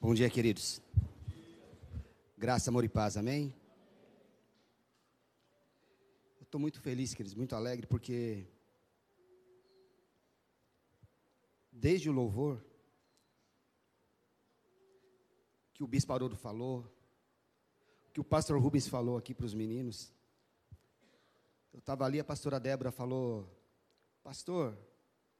[0.00, 0.80] Bom dia, queridos.
[2.36, 3.52] Graça, amor e paz, amém?
[6.38, 8.46] Eu estou muito feliz, queridos, muito alegre, porque
[11.72, 12.64] desde o louvor
[15.74, 16.86] que o Bispo Haroldo falou,
[18.14, 20.14] que o pastor Rubens falou aqui para os meninos,
[21.72, 23.52] eu estava ali, a pastora Débora falou,
[24.22, 24.78] pastor,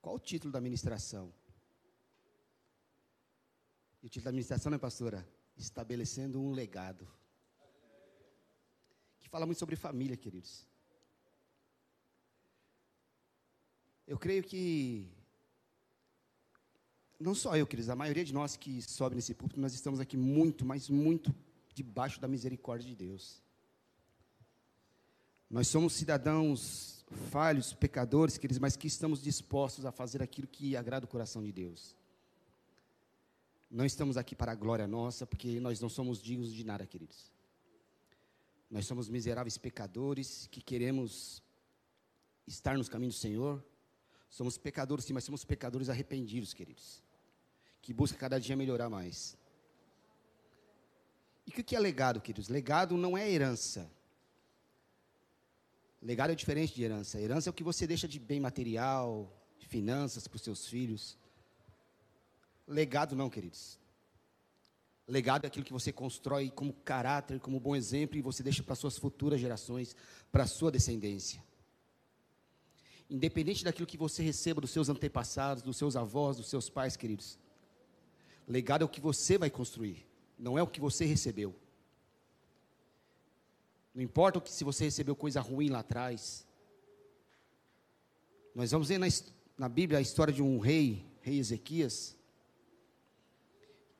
[0.03, 1.33] qual o título da ministração?
[4.03, 5.29] E o título da administração, né, pastora?
[5.57, 7.07] Estabelecendo um legado.
[9.19, 10.67] Que fala muito sobre família, queridos.
[14.07, 15.07] Eu creio que,
[17.21, 20.17] não só eu, queridos, a maioria de nós que sobe nesse púlpito, nós estamos aqui
[20.17, 21.35] muito, mas muito
[21.75, 23.43] debaixo da misericórdia de Deus.
[25.51, 31.07] Nós somos cidadãos falhos, pecadores, queridos, mas que estamos dispostos a fazer aquilo que agrada
[31.07, 31.98] o coração de Deus.
[33.71, 37.31] Não estamos aqui para a glória nossa, porque nós não somos dignos de nada, queridos.
[38.71, 41.43] Nós somos miseráveis pecadores que queremos
[42.47, 43.65] estar nos caminhos do Senhor.
[44.31, 47.03] Somos pecadores, sim, mas somos pecadores arrependidos, queridos.
[47.83, 49.37] Que busca cada dia melhorar mais.
[51.47, 52.49] E o que é legado, queridos?
[52.49, 53.91] Legado não é herança.
[56.01, 57.21] Legado é diferente de herança.
[57.21, 61.19] Herança é o que você deixa de bem material, de finanças para os seus filhos.
[62.69, 63.79] Legado não, queridos.
[65.07, 68.75] Legado é aquilo que você constrói como caráter, como bom exemplo, e você deixa para
[68.75, 69.97] suas futuras gerações,
[70.31, 71.43] para sua descendência.
[73.09, 77.39] Independente daquilo que você receba dos seus antepassados, dos seus avós, dos seus pais, queridos.
[78.47, 80.07] Legado é o que você vai construir,
[80.39, 81.57] não é o que você recebeu.
[83.95, 86.47] Não importa se você recebeu coisa ruim lá atrás.
[88.55, 89.07] Nós vamos ver na,
[89.57, 92.18] na Bíblia a história de um rei, rei Ezequias,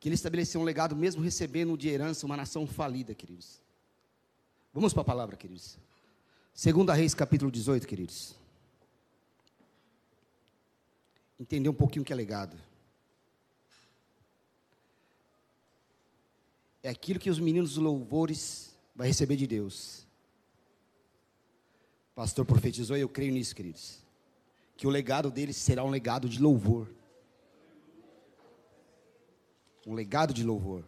[0.01, 3.61] que ele estabeleceu um legado mesmo recebendo de herança uma nação falida, queridos.
[4.73, 5.77] Vamos para a palavra, queridos.
[6.55, 8.35] Segunda Reis, capítulo 18, queridos.
[11.39, 12.57] Entender um pouquinho o que é legado.
[16.83, 20.07] É aquilo que os meninos louvores vai receber de Deus.
[22.15, 23.99] Pastor profetizou e eu creio nisso, queridos.
[24.77, 26.89] Que o legado deles será um legado de louvor
[29.89, 30.85] um legado de louvor.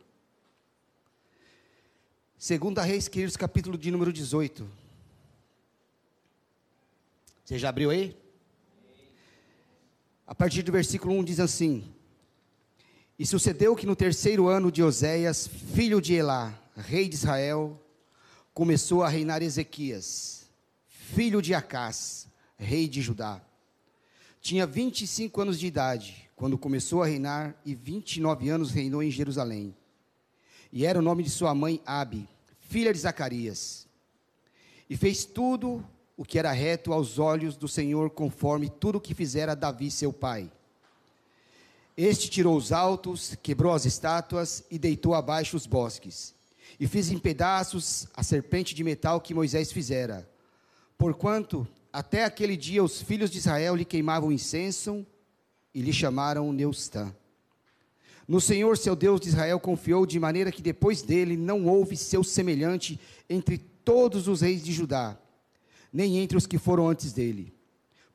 [2.37, 4.71] Segunda Reis, queridos, capítulo de número 18.
[7.43, 8.15] Você já abriu aí?
[10.27, 11.91] A partir do versículo 1 diz assim:
[13.19, 17.83] E sucedeu que no terceiro ano de Oséias, filho de Elá, rei de Israel,
[18.53, 20.47] começou a reinar Ezequias,
[20.87, 22.29] filho de Acás,
[22.59, 23.41] rei de Judá.
[24.43, 29.77] Tinha 25 anos de idade quando começou a reinar, e 29 anos reinou em Jerusalém.
[30.73, 32.27] E era o nome de sua mãe Abi,
[32.61, 33.87] filha de Zacarias.
[34.89, 35.85] E fez tudo
[36.17, 40.15] o que era reto aos olhos do Senhor, conforme tudo o que fizera Davi seu
[40.15, 40.51] pai.
[41.95, 46.35] Este tirou os altos, quebrou as estátuas e deitou abaixo os bosques.
[46.81, 50.27] E fez em pedaços a serpente de metal que Moisés fizera.
[50.97, 55.05] Porquanto até aquele dia os filhos de Israel lhe queimavam incenso
[55.75, 57.15] e lhe chamaram Neustã.
[58.27, 62.23] No Senhor, seu Deus de Israel, confiou de maneira que depois dele não houve seu
[62.23, 65.19] semelhante entre todos os reis de Judá,
[65.93, 67.53] nem entre os que foram antes dele.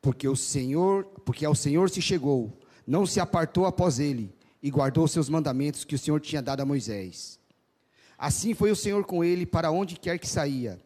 [0.01, 2.57] Porque o Senhor, porque ao Senhor se chegou,
[2.88, 4.33] não se apartou após ele
[4.63, 7.39] e guardou seus mandamentos que o Senhor tinha dado a Moisés.
[8.17, 10.79] Assim foi o Senhor com ele para onde quer que saía,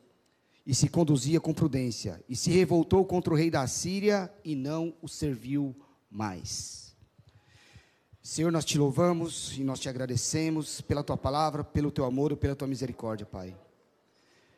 [0.66, 4.94] e se conduzia com prudência, e se revoltou contra o rei da Síria e não
[5.01, 5.75] o serviu
[6.09, 6.96] mais.
[8.22, 12.36] Senhor, nós te louvamos e nós te agradecemos pela tua palavra, pelo teu amor e
[12.36, 13.58] pela tua misericórdia, Pai.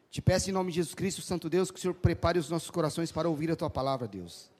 [0.09, 2.69] Te peço em nome de Jesus Cristo, Santo Deus, que o Senhor prepare os nossos
[2.69, 4.51] corações para ouvir a tua palavra, Deus.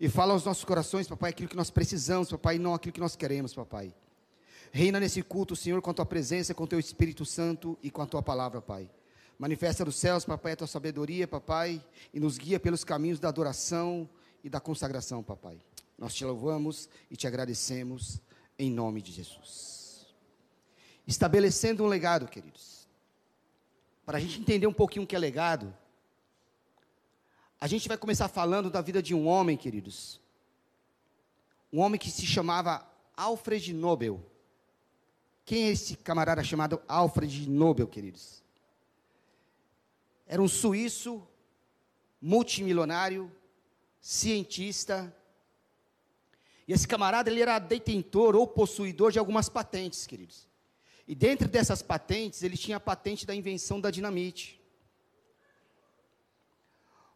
[0.00, 3.00] E fala aos nossos corações, papai, aquilo que nós precisamos, papai, e não aquilo que
[3.00, 3.94] nós queremos, papai.
[4.72, 8.02] Reina nesse culto, Senhor, com a tua presença, com o teu Espírito Santo e com
[8.02, 8.90] a tua palavra, Pai.
[9.38, 11.80] Manifesta nos céus, papai, a tua sabedoria, papai,
[12.12, 14.08] e nos guia pelos caminhos da adoração
[14.42, 15.58] e da consagração, papai.
[15.98, 18.20] Nós te louvamos e te agradecemos
[18.58, 20.06] em nome de Jesus.
[21.06, 22.86] Estabelecendo um legado, queridos.
[24.04, 25.74] Para a gente entender um pouquinho o que é legado,
[27.60, 30.20] a gente vai começar falando da vida de um homem, queridos.
[31.72, 34.22] Um homem que se chamava Alfred Nobel.
[35.44, 38.42] Quem é esse camarada chamado Alfred Nobel, queridos?
[40.26, 41.26] Era um suíço
[42.20, 43.30] multimilionário,
[44.00, 45.15] cientista,
[46.66, 50.48] e esse camarada, ele era detentor ou possuidor de algumas patentes, queridos.
[51.06, 54.60] E dentro dessas patentes, ele tinha a patente da invenção da dinamite.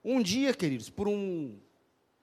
[0.04, 1.60] Um dia, queridos, por um,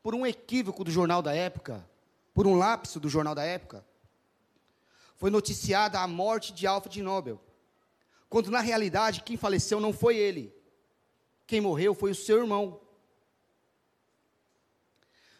[0.02, 1.88] por um equívoco do jornal da época,
[2.34, 3.86] por um lapso do jornal da época,
[5.18, 7.42] foi noticiada a morte de Alfred Nobel.
[8.30, 10.56] Quando na realidade quem faleceu não foi ele.
[11.46, 12.80] Quem morreu foi o seu irmão.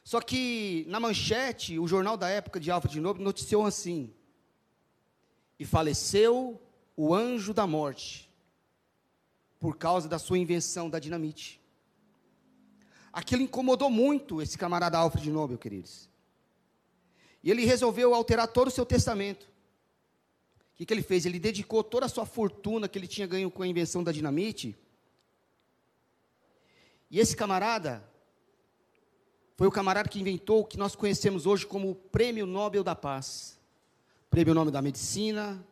[0.08, 4.10] Só que na manchete, o jornal da época de Alfred Nobel noticiou assim:
[5.60, 6.62] E faleceu
[6.96, 8.32] o anjo da morte
[9.60, 11.60] por causa da sua invenção da dinamite.
[13.12, 16.10] Aquilo incomodou muito esse camarada Alfred Nobel, queridos.
[17.44, 19.44] E ele resolveu alterar todo o seu testamento.
[20.74, 21.26] O que, que ele fez?
[21.26, 24.74] Ele dedicou toda a sua fortuna que ele tinha ganho com a invenção da dinamite.
[27.12, 28.02] E esse camarada
[29.58, 32.96] foi o camarada que inventou o que nós conhecemos hoje como o Prêmio Nobel da
[32.96, 33.60] Paz.
[34.30, 35.66] Prêmio Nobel da Medicina,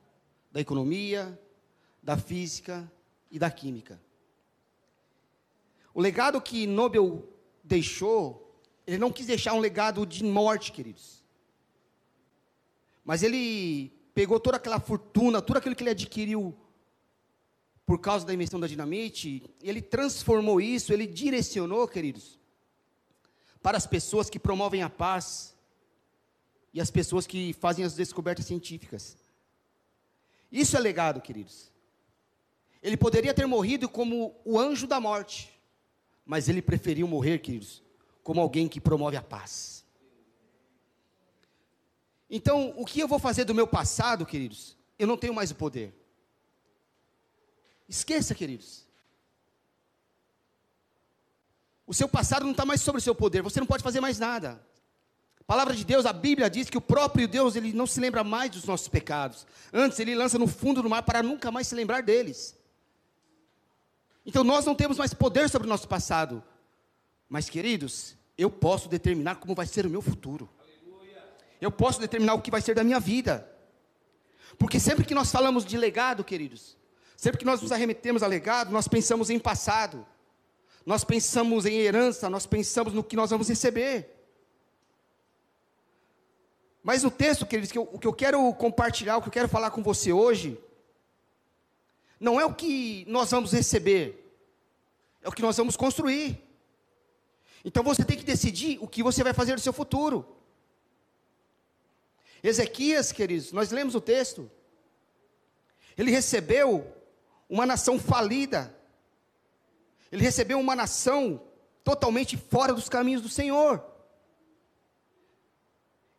[0.52, 1.40] da Economia,
[2.02, 2.92] da Física
[3.30, 4.02] e da Química.
[5.94, 7.30] O legado que Nobel
[7.64, 11.24] deixou, ele não quis deixar um legado de morte, queridos.
[13.04, 16.58] Mas ele pegou toda aquela fortuna, tudo aquilo que ele adquiriu
[17.86, 22.40] por causa da invenção da dinamite, ele transformou isso, ele direcionou, queridos,
[23.66, 25.56] para as pessoas que promovem a paz
[26.72, 29.18] e as pessoas que fazem as descobertas científicas.
[30.52, 31.72] Isso é legado, queridos.
[32.80, 35.52] Ele poderia ter morrido como o anjo da morte,
[36.24, 37.82] mas ele preferiu morrer, queridos,
[38.22, 39.84] como alguém que promove a paz.
[42.30, 44.78] Então, o que eu vou fazer do meu passado, queridos?
[45.00, 45.92] Eu não tenho mais o poder.
[47.90, 48.86] Esqueça, queridos.
[51.88, 54.18] O seu passado não está mais sobre o seu poder, você não pode fazer mais
[54.20, 54.62] nada.
[55.40, 58.24] A palavra de Deus, a Bíblia diz que o próprio Deus, ele não se lembra
[58.24, 59.46] mais dos nossos pecados.
[59.72, 62.58] Antes, ele lança no fundo do mar para nunca mais se lembrar deles.
[64.26, 66.44] Então, nós não temos mais poder sobre o nosso passado.
[67.30, 70.50] Mas, queridos, eu posso determinar como vai ser o meu futuro.
[71.62, 73.48] Eu posso determinar o que vai ser da minha vida.
[74.58, 76.76] Porque sempre que nós falamos de legado, queridos,
[77.16, 80.06] sempre que nós nos arremetemos a legado, nós pensamos em passado.
[80.86, 84.16] Nós pensamos em herança, nós pensamos no que nós vamos receber.
[86.84, 89.50] Mas o texto, queridos, que eu, o que eu quero compartilhar, o que eu quero
[89.50, 90.60] falar com você hoje,
[92.20, 94.32] não é o que nós vamos receber,
[95.24, 96.40] é o que nós vamos construir.
[97.64, 100.24] Então você tem que decidir o que você vai fazer no seu futuro.
[102.44, 104.52] Ezequias, queridos, nós lemos o texto.
[105.98, 106.96] Ele recebeu
[107.50, 108.72] uma nação falida.
[110.12, 111.42] Ele recebeu uma nação
[111.84, 113.84] totalmente fora dos caminhos do Senhor.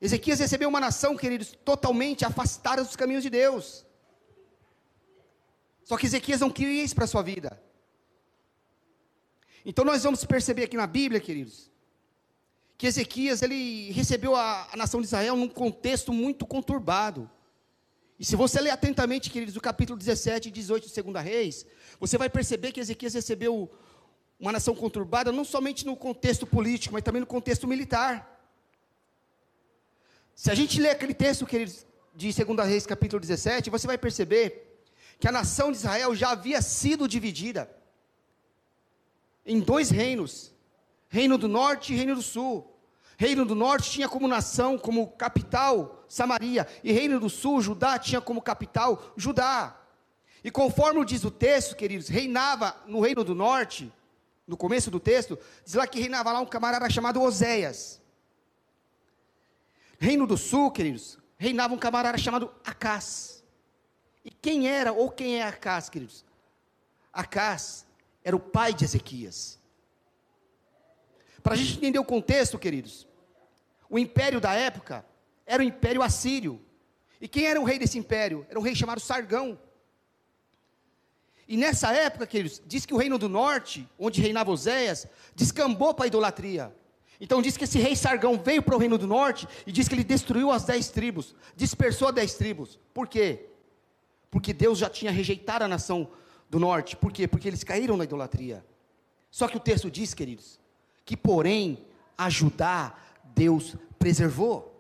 [0.01, 3.85] Ezequias recebeu uma nação, queridos, totalmente afastada dos caminhos de Deus.
[5.85, 7.61] Só que Ezequias não queria isso para a sua vida.
[9.65, 11.71] Então nós vamos perceber aqui na Bíblia, queridos,
[12.79, 17.31] que Ezequias ele recebeu a, a, nação de Israel num contexto muito conturbado.
[18.19, 21.67] E se você ler atentamente, queridos, o capítulo 17 e 18 de 2 Reis,
[22.01, 23.71] você vai perceber que Ezequias recebeu
[24.41, 28.33] uma nação conturbada não somente no contexto político, mas também no contexto militar.
[30.35, 34.81] Se a gente ler aquele texto, queridos, de 2 Reis, capítulo 17, você vai perceber
[35.19, 37.71] que a nação de Israel já havia sido dividida
[39.45, 40.53] em dois reinos.
[41.09, 42.76] Reino do Norte e Reino do Sul.
[43.17, 48.21] Reino do Norte tinha como nação, como capital, Samaria, e Reino do Sul, Judá, tinha
[48.21, 49.81] como capital Judá.
[50.45, 53.93] E conforme diz o texto, queridos, reinava no Reino do Norte,
[54.47, 58.01] no começo do texto, diz lá que reinava lá um camarada chamado Oséias.
[59.99, 63.43] Reino do Sul, queridos, reinava um camarada chamado Acás.
[64.25, 66.25] E quem era ou quem é Acás, queridos?
[67.13, 67.87] Acás
[68.23, 69.59] era o pai de Ezequias.
[71.43, 73.06] Para a gente entender o contexto, queridos,
[73.89, 75.05] o império da época
[75.45, 76.61] era o império assírio.
[77.21, 78.47] E quem era o rei desse império?
[78.49, 79.59] Era um rei chamado Sargão.
[81.49, 86.07] E nessa época, queridos, diz que o reino do norte, onde reinava Oséias, descambou para
[86.07, 86.75] a idolatria.
[87.21, 89.95] Então diz que esse rei Sargão veio para o reino do norte e diz que
[89.95, 92.79] ele destruiu as dez tribos, dispersou as dez tribos.
[92.93, 93.47] Por quê?
[94.31, 96.11] Porque Deus já tinha rejeitado a nação
[96.51, 96.97] do norte.
[96.97, 97.27] Por quê?
[97.27, 98.67] Porque eles caíram na idolatria.
[99.31, 100.59] Só que o texto diz, queridos,
[101.05, 101.87] que porém
[102.19, 102.95] a Judá
[103.37, 104.73] Deus preservou.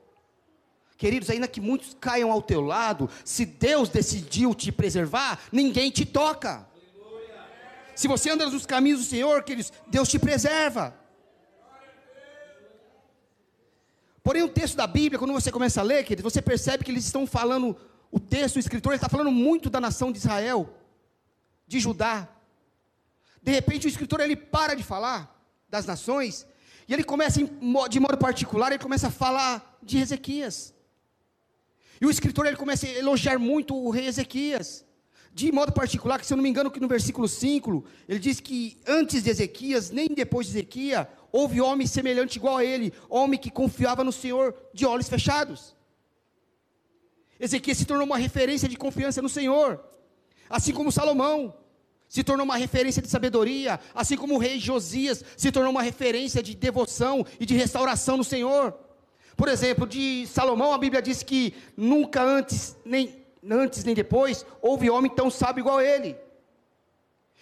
[0.96, 6.06] Queridos, ainda que muitos caiam ao teu lado, se Deus decidiu te preservar, ninguém te
[6.06, 6.66] toca.
[7.94, 10.94] Se você anda nos caminhos do Senhor, queridos, Deus te preserva.
[14.22, 17.04] Porém, o texto da Bíblia, quando você começa a ler, queridos, você percebe que eles
[17.04, 17.76] estão falando
[18.10, 20.74] o texto, o escritor, está falando muito da nação de Israel,
[21.66, 22.28] de Judá.
[23.42, 25.32] De repente, o escritor ele para de falar
[25.68, 26.46] das nações
[26.88, 27.40] e ele começa,
[27.90, 30.74] de modo particular, ele começa a falar de Ezequias.
[32.00, 34.84] E o escritor ele começa a elogiar muito o rei Ezequias.
[35.32, 38.40] De modo particular, que se eu não me engano, que no versículo 5, ele diz
[38.40, 43.38] que antes de Ezequias, nem depois de Ezequias, houve homem semelhante igual a ele, homem
[43.38, 45.74] que confiava no Senhor de olhos fechados.
[47.38, 49.84] Ezequias se tornou uma referência de confiança no Senhor,
[50.48, 51.54] assim como Salomão
[52.08, 56.42] se tornou uma referência de sabedoria, assim como o rei Josias se tornou uma referência
[56.42, 58.74] de devoção e de restauração no Senhor.
[59.36, 64.88] Por exemplo, de Salomão, a Bíblia diz que nunca antes nem, antes nem depois houve
[64.88, 66.16] homem tão sábio igual ele.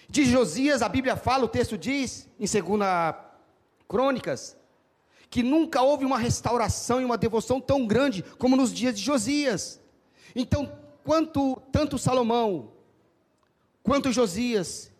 [0.09, 2.63] De Josias, a Bíblia fala, o texto diz, em 2
[3.89, 4.57] Crônicas,
[5.31, 9.81] que nunca houve uma restauração e uma devoção tão grande como nos dias de Josias.
[10.35, 10.71] Então,
[11.05, 12.74] quanto tanto Salomão
[13.85, 14.91] quanto Josias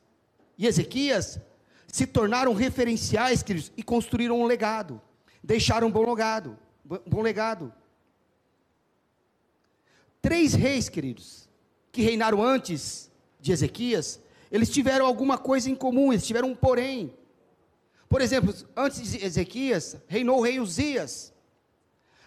[0.57, 1.41] e Ezequias
[1.89, 5.01] se tornaram referenciais, queridos, e construíram um legado,
[5.43, 7.73] deixaram um bom legado, bom legado.
[10.21, 11.49] Três reis, queridos,
[11.91, 13.11] que reinaram antes
[13.41, 17.13] de Ezequias, eles tiveram alguma coisa em comum, eles tiveram um porém.
[18.09, 21.33] Por exemplo, antes de Ezequias, reinou o rei Uzias.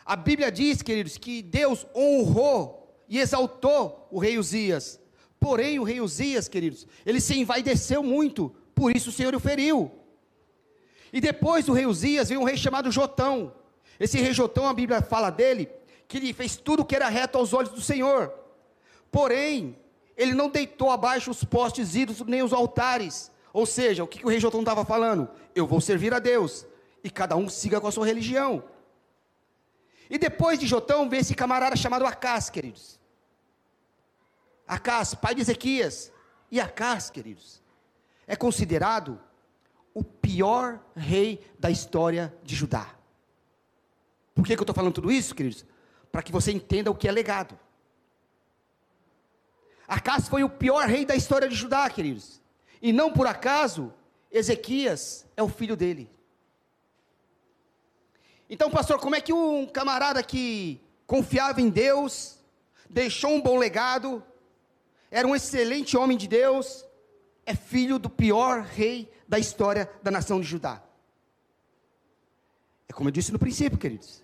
[0.05, 4.99] A Bíblia diz, queridos, que Deus honrou e exaltou o rei Uzias.
[5.39, 9.91] Porém, o rei Uzias, queridos, ele se envaideceu muito, por isso o Senhor o feriu.
[11.11, 13.53] E depois do rei Uzias veio um rei chamado Jotão.
[13.99, 15.69] Esse rei Jotão, a Bíblia fala dele,
[16.07, 18.33] que ele fez tudo que era reto aos olhos do Senhor.
[19.11, 19.77] Porém,
[20.15, 23.31] ele não deitou abaixo os postes ídolos nem os altares.
[23.53, 25.29] Ou seja, o que, que o rei Jotão estava falando?
[25.55, 26.65] Eu vou servir a Deus,
[27.03, 28.63] e cada um siga com a sua religião.
[30.09, 32.96] E depois de Jotão veio esse camarada chamado Acás, queridos.
[34.67, 36.11] Acás, pai de Ezequias,
[36.51, 37.61] e Acás, queridos,
[38.25, 39.19] é considerado
[39.93, 42.93] o pior rei da história de Judá.
[44.35, 45.65] Por que, que eu estou falando tudo isso, queridos?
[46.11, 47.57] Para que você entenda o que é legado.
[49.87, 52.41] Acás foi o pior rei da história de Judá, queridos.
[52.81, 53.93] E não por acaso,
[54.29, 56.09] Ezequias é o filho dele.
[58.49, 62.37] Então, pastor, como é que um camarada que confiava em Deus,
[62.89, 64.23] deixou um bom legado,
[65.09, 66.85] era um excelente homem de Deus,
[67.45, 70.83] é filho do pior rei da história da nação de Judá.
[72.87, 74.23] É como eu disse no princípio, queridos.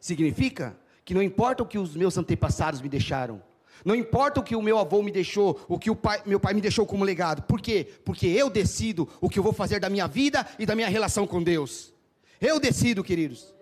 [0.00, 3.42] Significa que não importa o que os meus antepassados me deixaram,
[3.84, 6.54] não importa o que o meu avô me deixou, o que o pai, meu pai
[6.54, 7.42] me deixou como legado.
[7.42, 7.86] Por quê?
[8.04, 11.26] Porque eu decido o que eu vou fazer da minha vida e da minha relação
[11.26, 11.92] com Deus.
[12.40, 13.54] Eu decido, queridos.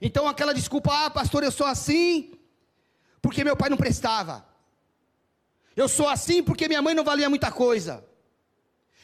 [0.00, 2.32] Então aquela desculpa, ah, pastor, eu sou assim,
[3.22, 4.46] porque meu pai não prestava.
[5.76, 8.04] Eu sou assim porque minha mãe não valia muita coisa.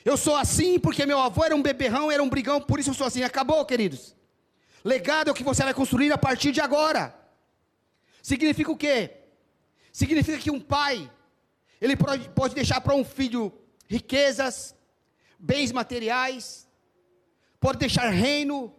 [0.04, 2.94] Eu sou assim porque meu avô era um beberrão, era um brigão, por isso eu
[2.94, 3.22] sou assim.
[3.22, 4.16] Acabou, queridos.
[4.82, 7.14] Legado é o que você vai construir a partir de agora.
[8.22, 9.10] Significa o quê?
[9.92, 11.10] Significa que um pai,
[11.80, 13.52] ele pode, deixar para um filho
[13.86, 14.74] riquezas,
[15.38, 16.66] bens materiais,
[17.60, 18.74] pode deixar reino,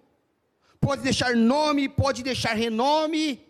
[0.81, 3.45] pode deixar nome, pode deixar renome,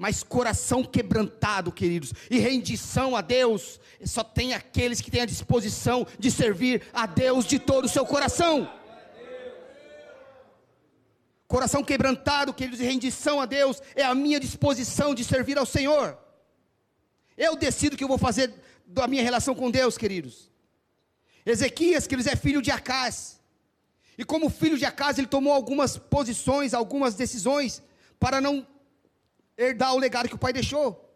[0.00, 6.06] mas coração quebrantado, queridos, e rendição a Deus, só tem aqueles que têm a disposição
[6.18, 8.66] de servir a Deus de todo o seu coração.
[11.46, 16.16] Coração quebrantado, queridos, e rendição a Deus é a minha disposição de servir ao Senhor.
[17.36, 18.54] Eu decido o que eu vou fazer
[18.86, 20.50] da minha relação com Deus, queridos.
[21.44, 23.38] Ezequias, queridos, é filho de Acás.
[24.16, 27.82] E como filho de Acás, ele tomou algumas posições, algumas decisões
[28.18, 28.66] para não
[29.56, 31.08] herdar o legado que o pai deixou.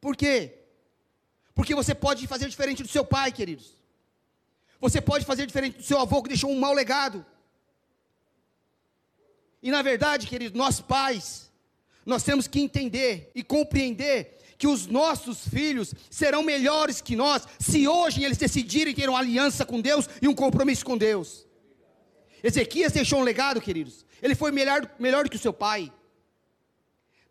[0.00, 0.58] Por quê?
[1.54, 3.76] Porque você pode fazer diferente do seu pai, queridos.
[4.80, 7.24] Você pode fazer diferente do seu avô que deixou um mau legado.
[9.62, 11.50] E na verdade, queridos, nós pais,
[12.04, 17.86] nós temos que entender e compreender que os nossos filhos serão melhores que nós se
[17.86, 21.46] hoje eles decidirem ter uma aliança com Deus e um compromisso com Deus.
[22.42, 24.04] Ezequias deixou um legado, queridos.
[24.20, 25.92] Ele foi melhor, melhor do que o seu pai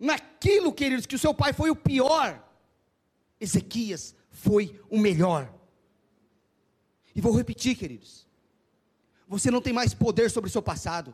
[0.02, 2.44] naquilo, queridos, que o seu pai foi o pior,
[3.40, 5.54] Ezequias foi o melhor.
[7.16, 8.28] E vou repetir, queridos.
[9.28, 11.14] Você não tem mais poder sobre o seu passado.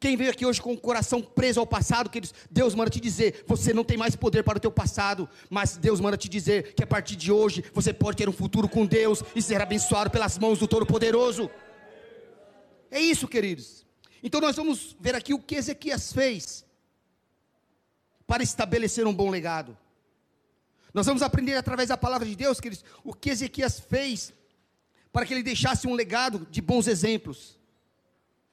[0.00, 3.44] Quem veio aqui hoje com o coração preso ao passado, queridos, Deus manda te dizer,
[3.46, 6.82] você não tem mais poder para o teu passado, mas Deus manda te dizer que
[6.82, 10.38] a partir de hoje você pode ter um futuro com Deus e ser abençoado pelas
[10.38, 11.50] mãos do Todo-Poderoso.
[12.90, 13.86] É isso, queridos.
[14.22, 16.64] Então nós vamos ver aqui o que Ezequias fez
[18.30, 19.76] para estabelecer um bom legado.
[20.94, 24.32] Nós vamos aprender através da palavra de Deus, queridos, o que Ezequias fez
[25.12, 27.58] para que ele deixasse um legado de bons exemplos,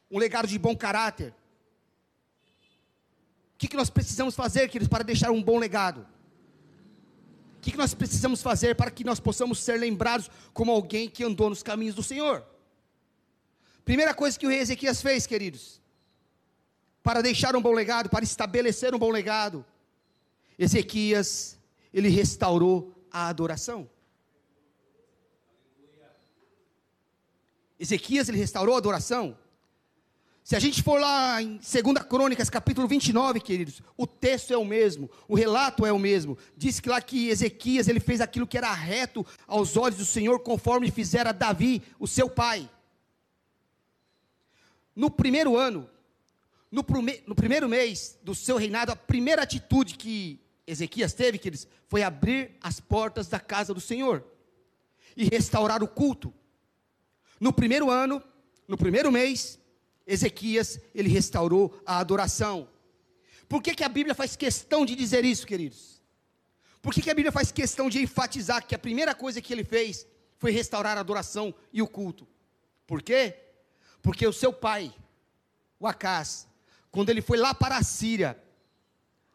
[0.10, 1.32] um legado de bom caráter.
[3.54, 6.08] O que, que nós precisamos fazer, queridos, para deixar um bom legado?
[7.58, 11.24] O que, que nós precisamos fazer para que nós possamos ser lembrados como alguém que
[11.24, 12.44] andou nos caminhos do Senhor?
[13.86, 15.80] Primeira coisa que o rei Ezequias fez, queridos,
[17.04, 19.66] para deixar um bom legado, para estabelecer um bom legado,
[20.58, 21.58] Ezequias,
[21.94, 23.90] ele restaurou a adoração.
[27.80, 29.38] Ezequias, ele restaurou a adoração.
[30.44, 34.64] Se a gente for lá em 2 Crônicas, capítulo 29, queridos, o texto é o
[34.64, 36.38] mesmo, o relato é o mesmo.
[36.56, 40.40] Diz que lá que Ezequias, ele fez aquilo que era reto aos olhos do Senhor,
[40.40, 42.70] conforme fizera Davi, o seu pai.
[44.96, 45.90] No primeiro ano,
[46.72, 51.68] no, prime, no primeiro mês do seu reinado, a primeira atitude que Ezequias teve, queridos,
[51.88, 54.24] foi abrir as portas da casa do Senhor
[55.16, 56.34] e restaurar o culto.
[57.40, 58.22] No primeiro ano,
[58.68, 59.58] no primeiro mês,
[60.06, 62.68] Ezequias, ele restaurou a adoração.
[63.48, 66.02] Por que, que a Bíblia faz questão de dizer isso, queridos?
[66.82, 69.64] Por que, que a Bíblia faz questão de enfatizar que a primeira coisa que ele
[69.64, 70.06] fez
[70.38, 72.28] foi restaurar a adoração e o culto?
[72.86, 73.36] Por quê?
[74.02, 74.94] Porque o seu pai,
[75.80, 76.48] o Acás,
[76.98, 78.36] quando ele foi lá para a Síria,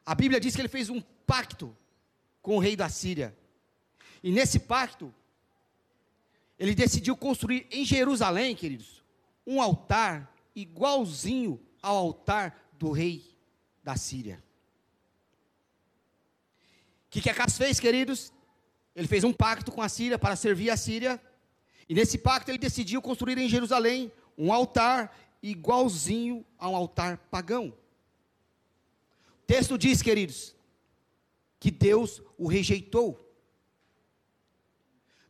[0.04, 1.72] a Bíblia diz que ele fez um pacto
[2.42, 3.38] com o rei da Síria.
[4.20, 5.14] E nesse pacto,
[6.58, 9.04] ele decidiu construir em Jerusalém, queridos,
[9.46, 13.24] um altar igualzinho ao altar do rei
[13.80, 14.42] da Síria.
[17.06, 18.32] O que, que Acas fez, queridos?
[18.92, 21.22] Ele fez um pacto com a Síria para servir a Síria.
[21.88, 27.76] E nesse pacto ele decidiu construir em Jerusalém um altar igualzinho a um altar pagão.
[29.28, 30.54] O texto diz, queridos,
[31.58, 33.18] que Deus o rejeitou.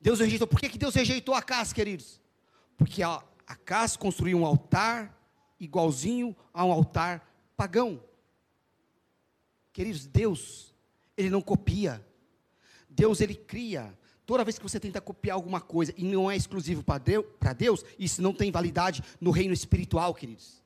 [0.01, 0.47] Deus o rejeitou.
[0.47, 2.21] Por que, que Deus rejeitou a casa, queridos?
[2.77, 5.15] Porque a, Acas construiu um altar
[5.61, 8.03] igualzinho a um altar pagão.
[9.73, 10.75] Queridos, Deus,
[11.17, 12.05] Ele não copia.
[12.89, 13.97] Deus, Ele cria.
[14.33, 18.23] Toda vez que você tenta copiar alguma coisa e não é exclusivo para Deus, isso
[18.23, 20.63] não tem validade no reino espiritual, queridos.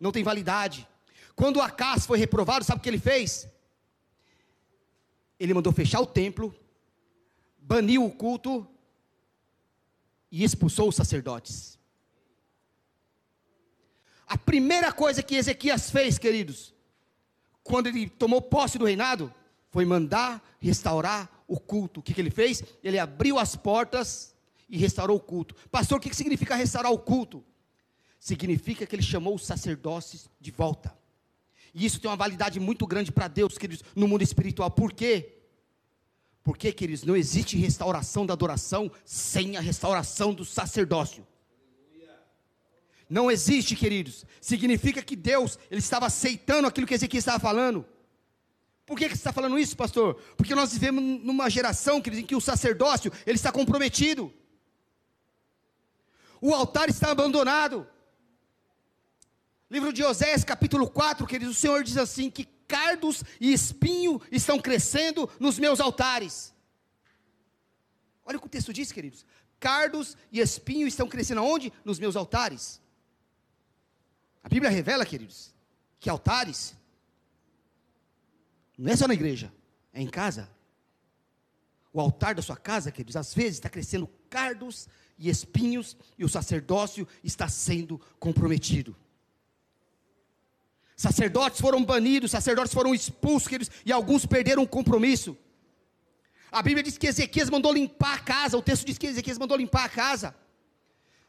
[0.00, 0.84] Não tem validade.
[1.36, 3.48] Quando Acas foi reprovado, sabe o que ele fez?
[5.38, 6.52] Ele mandou fechar o templo,
[7.60, 8.66] baniu o culto
[10.28, 11.78] e expulsou os sacerdotes.
[14.26, 16.74] A primeira coisa que Ezequias fez, queridos,
[17.62, 19.32] quando ele tomou posse do reinado,
[19.70, 22.00] foi mandar restaurar o culto.
[22.00, 22.62] O que, que ele fez?
[22.84, 24.36] Ele abriu as portas
[24.68, 25.56] e restaurou o culto.
[25.70, 27.42] Pastor, o que, que significa restaurar o culto?
[28.20, 30.96] Significa que ele chamou os sacerdotes de volta.
[31.74, 34.70] E isso tem uma validade muito grande para Deus, queridos, no mundo espiritual.
[34.70, 35.36] Por quê?
[36.44, 41.26] Porque, queridos, não existe restauração da adoração sem a restauração do sacerdócio.
[43.08, 44.26] Não existe, queridos.
[44.40, 47.86] Significa que Deus, ele estava aceitando aquilo que Ezequiel estava falando.
[48.88, 50.14] Por que, que você está falando isso, pastor?
[50.34, 54.32] Porque nós vivemos numa geração, queridos, em que o sacerdócio, ele está comprometido.
[56.40, 57.86] O altar está abandonado.
[59.70, 64.58] Livro de Oséias, capítulo 4, queridos, o Senhor diz assim, que cardos e espinho estão
[64.58, 66.54] crescendo nos meus altares.
[68.24, 69.26] Olha o que o texto diz, queridos.
[69.60, 71.70] Cardos e espinho estão crescendo aonde?
[71.84, 72.80] Nos meus altares.
[74.42, 75.52] A Bíblia revela, queridos,
[76.00, 76.77] que altares
[78.78, 79.52] não é só na igreja,
[79.92, 80.48] é em casa.
[81.92, 84.86] O altar da sua casa, queridos, às vezes está crescendo cardos
[85.18, 88.94] e espinhos e o sacerdócio está sendo comprometido.
[90.96, 95.36] Sacerdotes foram banidos, sacerdotes foram expulsos, queridos, e alguns perderam o compromisso.
[96.50, 99.56] A Bíblia diz que Ezequias mandou limpar a casa, o texto diz que Ezequias mandou
[99.56, 100.34] limpar a casa.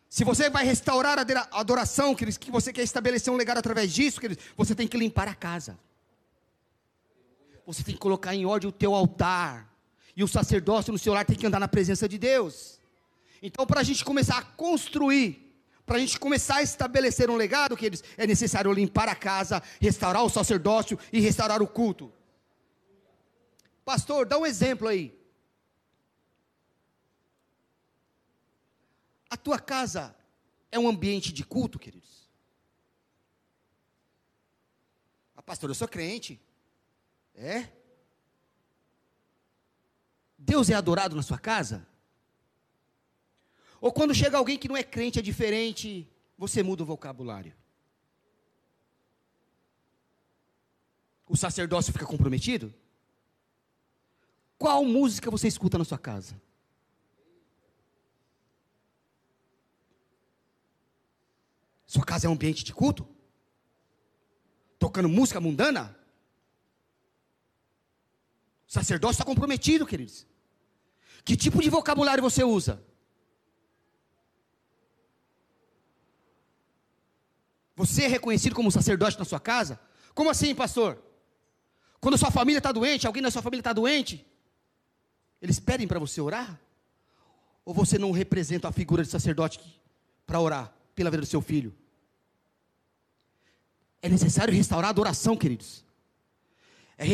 [0.09, 4.19] Se você vai restaurar a adoração, queridos, que você quer estabelecer um legado através disso,
[4.19, 5.77] queridos, você tem que limpar a casa.
[7.69, 9.71] Você tem que colocar em ordem o teu altar.
[10.17, 12.79] E o sacerdócio no seu lar tem que andar na presença de Deus.
[13.43, 15.55] Então, para a gente começar a construir,
[15.85, 20.23] para a gente começar a estabelecer um legado, queridos, é necessário limpar a casa, restaurar
[20.23, 22.11] o sacerdócio e restaurar o culto.
[23.85, 25.15] Pastor, dá um exemplo aí.
[29.29, 30.15] A tua casa
[30.71, 32.27] é um ambiente de culto, queridos?
[35.35, 36.41] Ah, pastor, eu sou crente.
[37.39, 37.69] É?
[40.37, 41.87] Deus é adorado na sua casa?
[43.79, 46.05] Ou quando chega alguém que não é crente, é diferente,
[46.37, 47.55] você muda o vocabulário?
[51.25, 52.73] O sacerdócio fica comprometido?
[54.57, 56.41] Qual música você escuta na sua casa?
[61.87, 63.07] Sua casa é um ambiente de culto?
[64.77, 65.98] Tocando música mundana?
[68.69, 70.27] O sacerdócio está comprometido, queridos.
[71.25, 72.79] Que tipo de vocabulário você usa?
[77.75, 79.79] Você é reconhecido como sacerdote na sua casa?
[80.13, 81.01] Como assim, pastor?
[81.99, 84.23] Quando sua família está doente, alguém da sua família está doente,
[85.41, 86.59] eles pedem para você orar?
[87.65, 89.59] Ou você não representa a figura de sacerdote
[90.27, 91.75] para orar pela vida do seu filho?
[93.99, 95.83] É necessário restaurar a adoração, queridos.
[96.97, 97.05] É,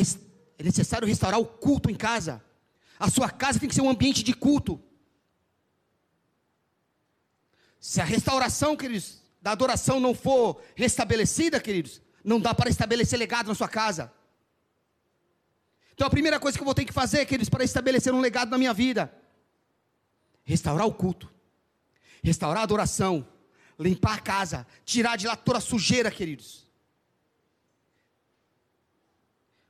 [0.57, 2.43] é necessário restaurar o culto em casa.
[2.97, 4.81] A sua casa tem que ser um ambiente de culto.
[7.79, 13.47] Se a restauração, queridos, da adoração não for restabelecida, queridos, não dá para estabelecer legado
[13.47, 14.11] na sua casa.
[15.93, 18.49] Então a primeira coisa que eu vou ter que fazer, queridos, para estabelecer um legado
[18.49, 19.13] na minha vida,
[20.43, 21.31] restaurar o culto,
[22.23, 23.27] restaurar a adoração,
[23.79, 26.64] limpar a casa, tirar de lá toda a sujeira, queridos.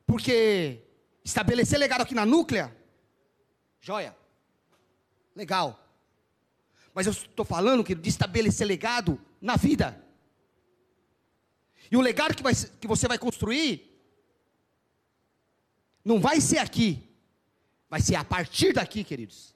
[0.05, 0.83] Porque
[1.23, 2.75] estabelecer legado aqui na núclea,
[3.81, 4.15] joia,
[5.35, 5.81] legal.
[6.93, 10.01] Mas eu estou falando, querido, de estabelecer legado na vida.
[11.91, 13.91] E o legado que, vai, que você vai construir,
[16.03, 17.03] não vai ser aqui,
[17.89, 19.53] vai ser a partir daqui, queridos.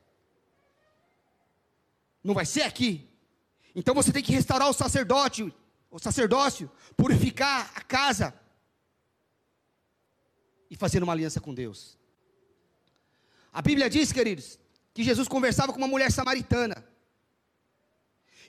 [2.24, 3.08] Não vai ser aqui.
[3.76, 5.54] Então você tem que restaurar o sacerdote,
[5.90, 8.34] o sacerdócio, purificar a casa
[10.70, 11.98] e fazer uma aliança com Deus.
[13.52, 14.60] A Bíblia diz, queridos,
[14.94, 16.86] que Jesus conversava com uma mulher samaritana.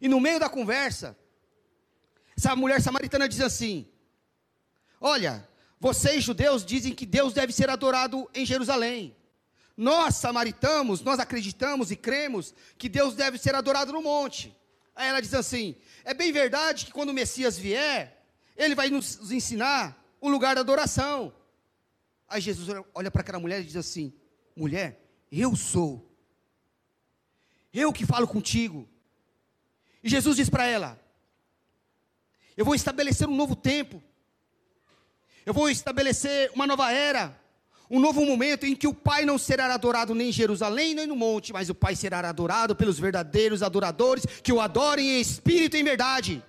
[0.00, 1.16] E no meio da conversa,
[2.36, 3.86] essa mulher samaritana diz assim:
[5.00, 5.46] Olha,
[5.78, 9.16] vocês judeus dizem que Deus deve ser adorado em Jerusalém.
[9.76, 14.54] Nós, samaritanos, nós acreditamos e cremos que Deus deve ser adorado no monte.
[14.94, 18.24] Aí ela diz assim: É bem verdade que quando o Messias vier,
[18.56, 21.32] ele vai nos ensinar o lugar da adoração.
[22.30, 24.14] Aí Jesus olha para aquela mulher e diz assim:
[24.54, 26.08] Mulher, eu sou.
[27.74, 28.88] Eu que falo contigo.
[30.02, 30.98] E Jesus diz para ela:
[32.56, 34.00] Eu vou estabelecer um novo tempo.
[35.44, 37.36] Eu vou estabelecer uma nova era.
[37.90, 41.16] Um novo momento em que o Pai não será adorado nem em Jerusalém, nem no
[41.16, 45.80] monte, mas o Pai será adorado pelos verdadeiros adoradores que o adorem em espírito e
[45.80, 46.44] em verdade.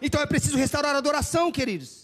[0.00, 1.99] Então é preciso restaurar a adoração, queridos.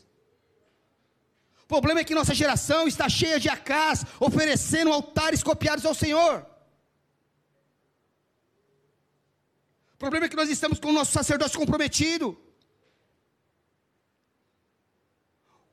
[1.66, 6.46] O problema é que nossa geração está cheia de acás, oferecendo altares copiados ao Senhor.
[9.94, 12.38] O problema é que nós estamos com o nosso sacerdócio comprometido.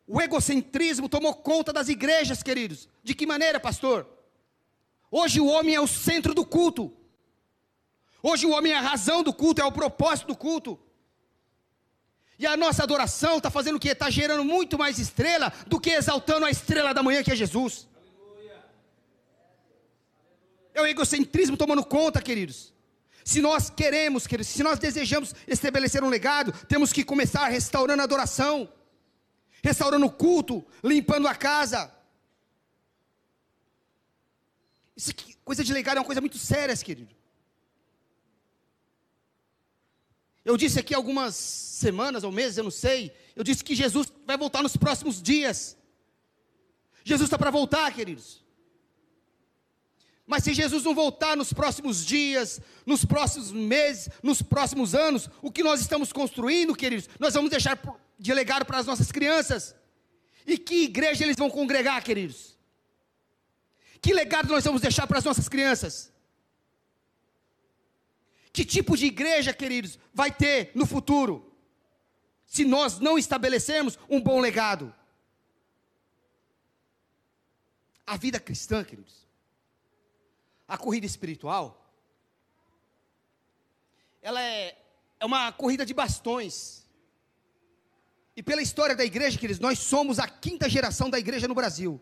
[0.08, 2.90] O egocentrismo tomou conta das igrejas, queridos.
[3.04, 4.10] De que maneira, pastor?
[5.12, 6.92] Hoje o homem é o centro do culto.
[8.24, 10.80] Hoje o homem é a razão do culto, é o propósito do culto.
[12.38, 13.90] E a nossa adoração está fazendo o que?
[13.90, 17.88] Está gerando muito mais estrela do que exaltando a estrela da manhã que é Jesus.
[20.74, 22.74] É o egocentrismo tomando conta, queridos.
[23.24, 28.06] Se nós queremos, queridos, se nós desejamos estabelecer um legado, temos que começar restaurando a
[28.06, 28.68] adoração,
[29.64, 31.94] restaurando o culto, limpando a casa.
[34.96, 37.16] Isso aqui, coisa de legado é uma coisa muito séria, querido.
[40.46, 43.14] Eu disse aqui algumas semanas ou meses, eu não sei.
[43.36, 45.78] Eu disse que Jesus vai voltar nos próximos dias.
[47.04, 48.44] Jesus está para voltar, queridos.
[50.26, 55.52] Mas se Jesus não voltar nos próximos dias, nos próximos meses, nos próximos anos, o
[55.52, 57.78] que nós estamos construindo, queridos, nós vamos deixar
[58.18, 59.76] de legado para as nossas crianças.
[60.46, 62.58] E que igreja eles vão congregar, queridos?
[64.02, 66.13] Que legado nós vamos deixar para as nossas crianças?
[68.54, 71.52] Que tipo de igreja, queridos, vai ter no futuro?
[72.46, 74.94] Se nós não estabelecermos um bom legado.
[78.06, 79.28] A vida cristã, queridos,
[80.68, 81.84] a corrida espiritual,
[84.22, 84.78] ela é,
[85.20, 86.88] é uma corrida de bastões.
[88.36, 92.00] E pela história da igreja, queridos, nós somos a quinta geração da igreja no Brasil.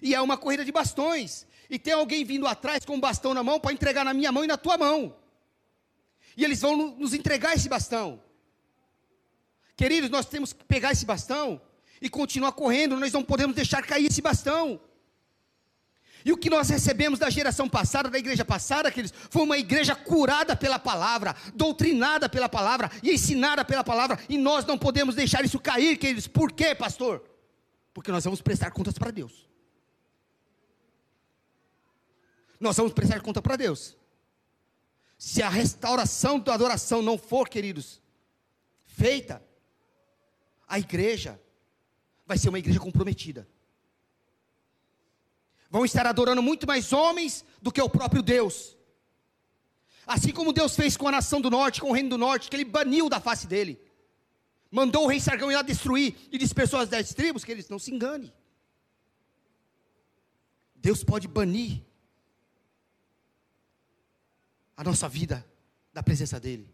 [0.00, 1.46] E é uma corrida de bastões.
[1.68, 4.42] E tem alguém vindo atrás com um bastão na mão para entregar na minha mão
[4.42, 5.23] e na tua mão.
[6.36, 8.22] E eles vão nos entregar esse bastão.
[9.76, 11.60] Queridos, nós temos que pegar esse bastão
[12.00, 14.80] e continuar correndo, nós não podemos deixar cair esse bastão.
[16.24, 19.94] E o que nós recebemos da geração passada, da igreja passada, queridos, foi uma igreja
[19.94, 25.44] curada pela palavra, doutrinada pela palavra e ensinada pela palavra, e nós não podemos deixar
[25.44, 26.26] isso cair, queridos.
[26.26, 27.22] Por quê, pastor?
[27.92, 29.44] Porque nós vamos prestar contas para Deus.
[32.64, 33.96] nós vamos prestar conta para Deus.
[35.24, 37.98] Se a restauração da adoração não for, queridos,
[38.84, 39.42] feita,
[40.68, 41.40] a igreja
[42.26, 43.48] vai ser uma igreja comprometida.
[45.70, 48.76] Vão estar adorando muito mais homens do que o próprio Deus.
[50.06, 52.56] Assim como Deus fez com a nação do norte, com o reino do norte, que
[52.56, 53.80] ele baniu da face dele.
[54.70, 57.78] Mandou o rei Sargão ir lá destruir e dispersou as dez tribos, que eles não
[57.78, 58.30] se engane.
[60.74, 61.82] Deus pode banir
[64.76, 65.44] a nossa vida
[65.92, 66.68] da presença dEle.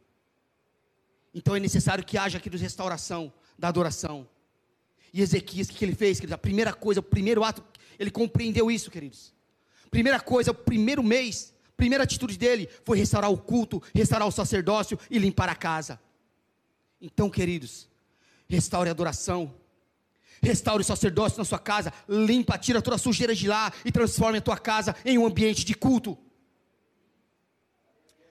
[1.35, 4.27] Então é necessário que haja aqui restauração da adoração.
[5.13, 6.35] E Ezequias, o que ele fez, queridos?
[6.35, 7.63] A primeira coisa, o primeiro ato,
[7.99, 9.35] ele compreendeu isso, queridos.
[9.91, 14.99] Primeira coisa, o primeiro mês, primeira atitude dele foi restaurar o culto, restaurar o sacerdócio
[15.11, 16.01] e limpar a casa.
[17.01, 17.89] Então, queridos,
[18.49, 19.55] restaure a adoração,
[20.43, 24.39] restaure o sacerdócio na sua casa, limpa, tira toda a sujeira de lá e transforme
[24.39, 26.17] a tua casa em um ambiente de culto.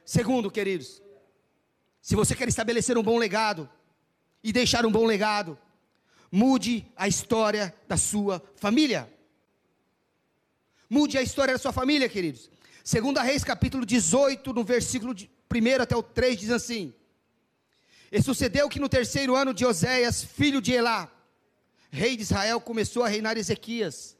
[0.10, 1.04] Segundo, queridos,
[2.02, 3.69] se você quer estabelecer um bom legado
[4.43, 5.56] e deixar um bom legado,
[6.32, 9.08] mude a história da sua família.
[10.89, 12.50] Mude a história da sua família, queridos.
[12.84, 16.91] Segunda Reis, capítulo 18, no versículo 1 até o 3, diz assim:
[18.12, 21.08] E sucedeu que no terceiro ano de Oséias, filho de Elá,
[21.91, 24.17] rei de Israel, começou a reinar Ezequias,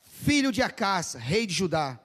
[0.00, 2.00] filho de Acás, rei de Judá.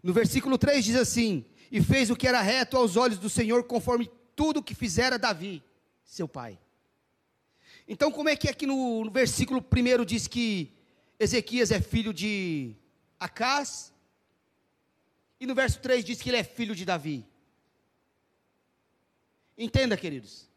[0.00, 3.64] No versículo 3 diz assim: E fez o que era reto aos olhos do Senhor,
[3.64, 5.62] conforme tudo o que fizera Davi,
[6.04, 6.58] seu pai.
[7.86, 10.72] Então, como é que aqui no, no versículo 1 diz que
[11.18, 12.74] Ezequias é filho de
[13.18, 13.92] Acás?
[15.40, 17.26] E no verso 3 diz que ele é filho de Davi.
[19.56, 20.48] Entenda, queridos.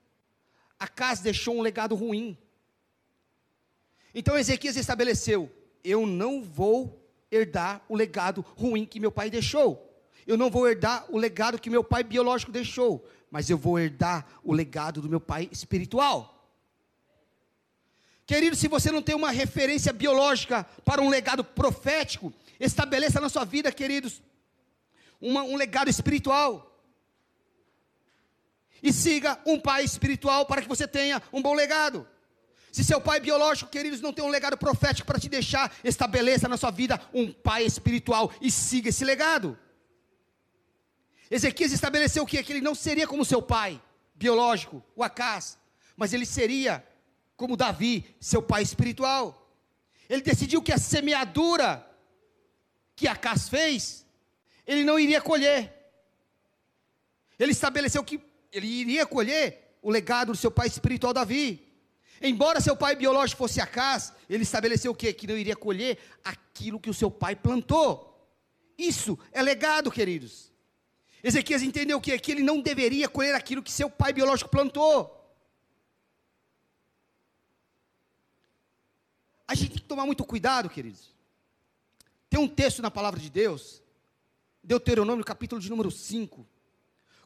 [0.79, 2.37] Acás deixou um legado ruim.
[4.13, 5.51] Então Ezequias estabeleceu:
[5.83, 9.90] eu não vou herdar o legado ruim que meu pai deixou.
[10.25, 14.25] Eu não vou herdar o legado que meu pai biológico deixou, mas eu vou herdar
[14.43, 16.37] o legado do meu pai espiritual.
[18.25, 23.43] Querido, se você não tem uma referência biológica para um legado profético, estabeleça na sua
[23.43, 24.21] vida, queridos,
[25.19, 26.79] uma, um legado espiritual.
[28.81, 32.07] E siga um pai espiritual para que você tenha um bom legado.
[32.71, 36.55] Se seu pai biológico, queridos, não tem um legado profético para te deixar, estabeleça na
[36.55, 39.59] sua vida um pai espiritual e siga esse legado.
[41.31, 42.43] Ezequias estabeleceu o que?
[42.43, 43.81] Que ele não seria como seu pai
[44.13, 45.57] biológico, o Acás,
[45.95, 46.85] mas ele seria
[47.37, 49.49] como Davi, seu pai espiritual.
[50.09, 51.87] Ele decidiu que a semeadura
[52.97, 54.05] que Acas fez,
[54.67, 55.73] ele não iria colher.
[57.39, 61.65] Ele estabeleceu que ele iria colher o legado do seu pai espiritual Davi.
[62.21, 65.13] Embora seu pai biológico fosse Acas, ele estabeleceu o quê?
[65.13, 68.09] Que não iria colher aquilo que o seu pai plantou.
[68.77, 70.50] Isso é legado, queridos.
[71.23, 72.17] Ezequias entendeu o quê?
[72.17, 75.17] Que ele não deveria colher aquilo que seu pai biológico plantou.
[79.47, 81.13] A gente tem que tomar muito cuidado, queridos.
[82.29, 83.83] Tem um texto na palavra de Deus,
[84.63, 86.47] Deuteronômio, capítulo de número 5.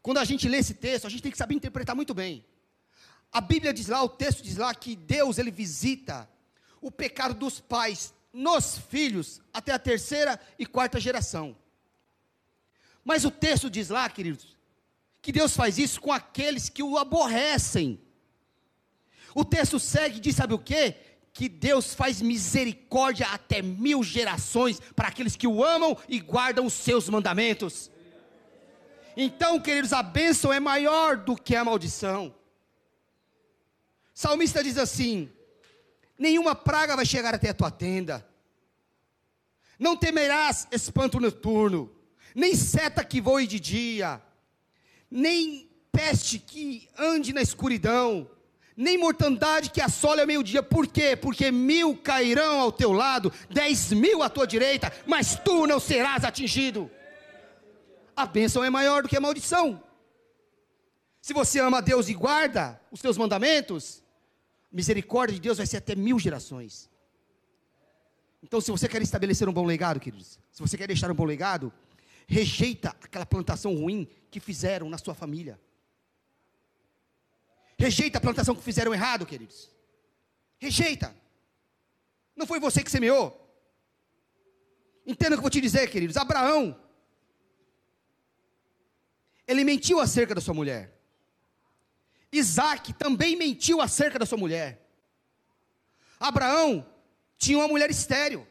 [0.02, 2.44] Quando a gente lê esse texto, a gente tem que saber interpretar muito bem.
[3.32, 6.30] A Bíblia diz lá, o texto diz lá que Deus ele visita
[6.82, 11.56] o pecado dos pais nos filhos até a terceira e quarta geração.
[13.06, 14.58] Mas o texto diz lá, queridos,
[15.22, 18.02] que Deus faz isso com aqueles que o aborrecem.
[19.34, 20.96] O texto segue e diz: sabe o que?
[21.36, 26.72] que Deus faz misericórdia até mil gerações para aqueles que o amam e guardam os
[26.72, 27.92] seus mandamentos.
[29.18, 32.34] Então, queridos, a bênção é maior do que a maldição.
[34.14, 35.30] Salmista diz assim:
[36.18, 38.26] nenhuma praga vai chegar até a tua tenda,
[39.78, 41.94] não temerás espanto noturno,
[42.36, 44.22] nem seta que voe de dia,
[45.10, 48.30] nem peste que ande na escuridão,
[48.76, 50.62] nem mortandade que assole ao meio-dia.
[50.62, 51.16] Por quê?
[51.16, 56.26] Porque mil cairão ao teu lado, dez mil à tua direita, mas tu não serás
[56.26, 56.92] atingido.
[58.14, 59.82] A bênção é maior do que a maldição.
[61.22, 64.04] Se você ama a Deus e guarda os teus mandamentos,
[64.70, 66.90] misericórdia de Deus vai ser até mil gerações.
[68.44, 71.24] Então, se você quer estabelecer um bom legado, queridos, se você quer deixar um bom
[71.24, 71.74] legado,
[72.28, 75.60] rejeita aquela plantação ruim que fizeram na sua família.
[77.78, 79.70] Rejeita a plantação que fizeram errado, queridos.
[80.58, 81.16] Rejeita.
[82.36, 83.42] Não foi você que semeou.
[85.06, 86.18] Entenda o que eu vou te dizer, queridos.
[86.18, 86.80] Abraão,
[89.48, 90.94] ele mentiu acerca da sua mulher.
[92.32, 94.82] Isaac também mentiu acerca da sua mulher.
[96.20, 96.86] Abraão
[97.38, 98.48] tinha uma mulher estéril.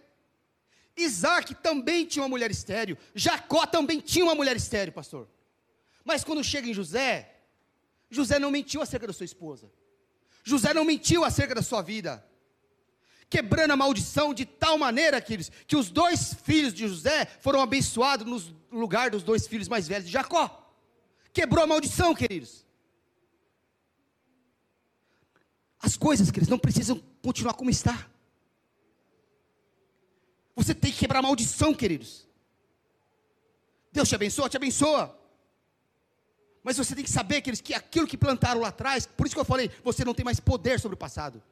[0.96, 2.96] Isaac também tinha uma mulher estéreo.
[3.14, 5.28] Jacó também tinha uma mulher estéreo, pastor.
[6.04, 7.34] Mas quando chega em José,
[8.10, 9.70] José não mentiu acerca da sua esposa.
[10.44, 12.24] José não mentiu acerca da sua vida.
[13.28, 18.26] Quebrando a maldição de tal maneira, queridos, que os dois filhos de José foram abençoados
[18.26, 20.60] no lugar dos dois filhos mais velhos de Jacó.
[21.32, 22.64] Quebrou a maldição, queridos.
[25.80, 28.08] As coisas, queridos, não precisam continuar como está.
[30.54, 32.26] Você tem que quebrar maldição, queridos.
[33.92, 35.18] Deus te abençoa, te abençoa.
[36.62, 39.40] Mas você tem que saber, queridos, que aquilo que plantaram lá atrás, por isso que
[39.40, 41.42] eu falei, você não tem mais poder sobre o passado.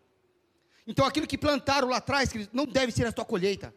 [0.87, 3.75] Então aquilo que plantaram lá atrás, queridos, não deve ser a tua colheita.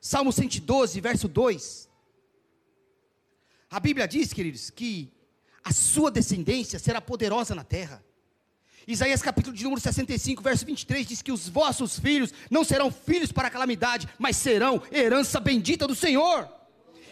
[0.00, 1.88] Salmo 112, verso 2.
[3.70, 5.12] A Bíblia diz, queridos, que
[5.62, 8.04] a sua descendência será poderosa na terra.
[8.92, 13.30] Isaías capítulo de número 65, verso 23 diz que os vossos filhos não serão filhos
[13.30, 16.48] para calamidade, mas serão herança bendita do Senhor.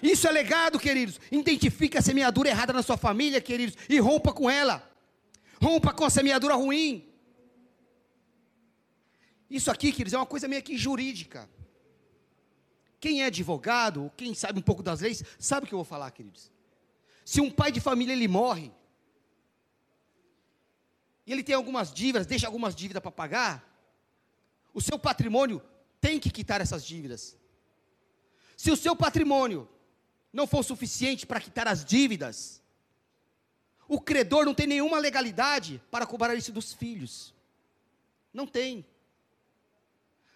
[0.02, 1.20] Isso é legado, queridos.
[1.30, 4.82] Identifique a semeadura errada na sua família, queridos, e rompa com ela.
[5.62, 7.04] Rompa com a semeadura ruim.
[9.48, 11.48] Isso aqui, queridos, é uma coisa meio que jurídica.
[13.00, 16.10] Quem é advogado, quem sabe um pouco das leis, sabe o que eu vou falar,
[16.10, 16.50] queridos.
[17.24, 18.72] Se um pai de família ele morre,
[21.28, 23.62] e ele tem algumas dívidas, deixa algumas dívidas para pagar,
[24.72, 25.60] o seu patrimônio
[26.00, 27.36] tem que quitar essas dívidas.
[28.56, 29.68] Se o seu patrimônio
[30.32, 32.62] não for suficiente para quitar as dívidas,
[33.86, 37.34] o credor não tem nenhuma legalidade para cobrar isso dos filhos.
[38.32, 38.86] Não tem.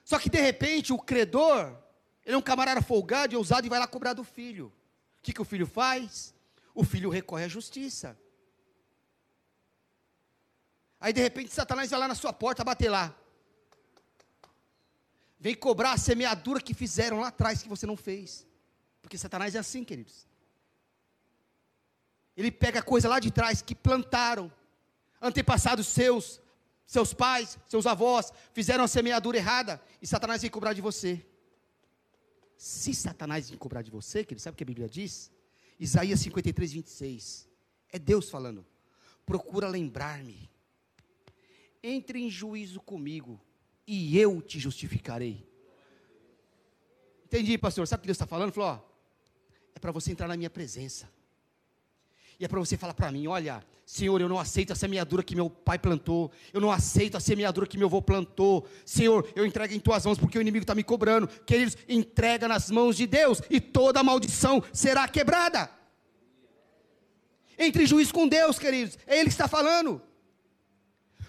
[0.05, 1.75] Só que de repente o credor,
[2.23, 4.67] ele é um camarada folgado e ousado e vai lá cobrar do filho.
[4.67, 6.35] O que, que o filho faz?
[6.75, 8.15] O filho recorre à justiça.
[11.03, 13.12] Aí de repente Satanás vai lá na sua porta bater lá.
[15.37, 18.47] Vem cobrar a semeadura que fizeram lá atrás que você não fez.
[19.03, 20.29] Porque Satanás é assim, queridos.
[22.37, 24.51] Ele pega coisa lá de trás que plantaram,
[25.21, 26.41] antepassados seus,
[26.87, 31.27] seus pais, seus avós, fizeram a semeadura errada, e Satanás vem cobrar de você.
[32.57, 35.33] Se Satanás vem cobrar de você, querido, sabe o que a Bíblia diz?
[35.81, 37.49] Isaías 53, 26.
[37.91, 38.65] É Deus falando.
[39.27, 40.52] Procura lembrar-me
[41.83, 43.40] entre em juízo comigo
[43.87, 45.47] e eu te justificarei.
[47.25, 47.87] Entendi, pastor.
[47.87, 48.53] Sabe o que Deus está falando?
[48.53, 48.81] Falou, ó,
[49.75, 51.09] é para você entrar na minha presença.
[52.38, 55.35] E é para você falar para mim: olha, Senhor, eu não aceito a semeadura que
[55.35, 58.66] meu pai plantou, eu não aceito a semeadura que meu avô plantou.
[58.85, 61.29] Senhor, eu entrego em tuas mãos porque o inimigo está me cobrando.
[61.29, 65.71] Queridos, entrega nas mãos de Deus e toda maldição será quebrada.
[67.59, 70.03] Entre em juízo com Deus, queridos, é Ele que está falando.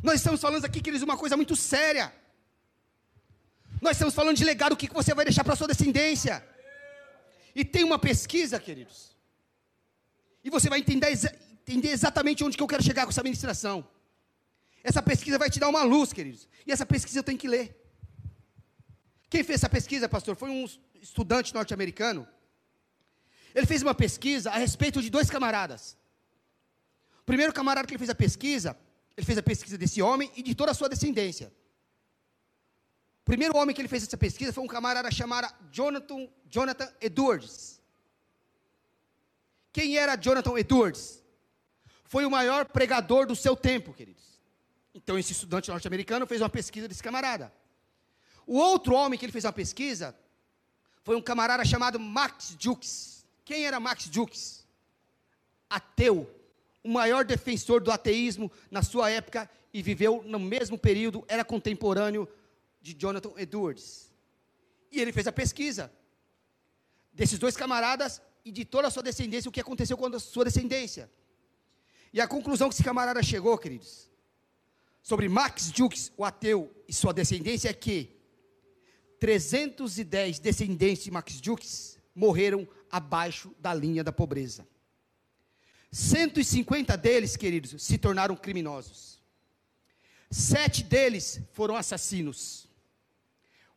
[0.04, 2.14] Nós estamos falando aqui, queridos, uma coisa muito séria.
[3.82, 6.46] Nós estamos falando de legado, o que você vai deixar para sua descendência.
[7.56, 9.16] E tem uma pesquisa, queridos.
[10.44, 11.08] E você vai entender,
[11.62, 13.88] entender exatamente onde que eu quero chegar com essa ministração.
[14.84, 16.50] Essa pesquisa vai te dar uma luz, queridos.
[16.68, 17.80] E essa pesquisa eu tenho que ler.
[19.30, 20.68] Quem fez essa pesquisa, pastor, foi um
[21.02, 22.28] estudante norte-americano.
[23.56, 25.98] Ele fez uma pesquisa a respeito de dois camaradas.
[27.22, 28.78] O primeiro camarada que ele fez a pesquisa,
[29.16, 31.52] ele fez a pesquisa desse homem e de toda a sua descendência.
[33.22, 37.82] O primeiro homem que ele fez essa pesquisa foi um camarada chamado Jonathan, Jonathan Edwards.
[39.72, 41.24] Quem era Jonathan Edwards?
[42.04, 44.24] Foi o maior pregador do seu tempo, queridos.
[44.94, 47.52] Então, esse estudante norte-americano fez uma pesquisa desse camarada.
[48.46, 50.16] O outro homem que ele fez uma pesquisa
[51.02, 53.26] foi um camarada chamado Max Jukes.
[53.46, 54.66] Quem era Max Jukes?
[55.70, 56.30] Ateu
[56.84, 62.28] o maior defensor do ateísmo na sua época e viveu no mesmo período, era contemporâneo
[62.82, 64.12] de Jonathan Edwards.
[64.92, 65.92] E ele fez a pesquisa
[67.14, 70.46] desses dois camaradas e de toda a sua descendência, o que aconteceu com a sua
[70.46, 71.10] descendência.
[72.12, 74.10] E a conclusão que esse camarada chegou, queridos,
[75.02, 78.16] sobre Max Jukes, o ateu, e sua descendência é que
[79.20, 84.68] 310 descendentes de Max Jukes morreram abaixo da linha da pobreza.
[85.94, 89.22] 150 deles, queridos, se tornaram criminosos.
[90.32, 92.68] Sete deles foram assassinos.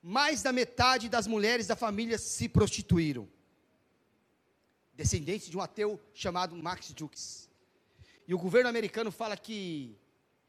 [0.02, 3.28] Mais da metade das mulheres da família se prostituíram.
[4.94, 7.50] Descendentes de um ateu chamado Max Jukes.
[8.26, 9.94] E o governo americano fala que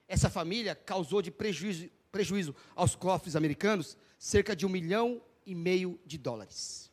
[0.07, 5.99] essa família causou de prejuízo, prejuízo aos cofres americanos cerca de um milhão e meio
[6.05, 6.89] de dólares.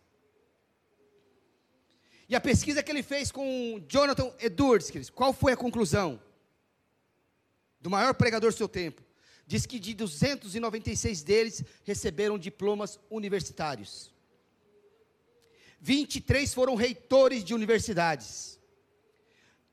[2.28, 6.20] E a pesquisa que ele fez com Jonathan Edwards, qual foi a conclusão?
[7.80, 9.02] Do maior pregador do seu tempo.
[9.46, 14.10] diz que de 296 deles receberam diplomas universitários.
[15.80, 18.58] 23 foram reitores de universidades.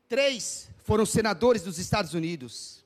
[0.09, 2.83] Três foram senadores dos Estados Unidos.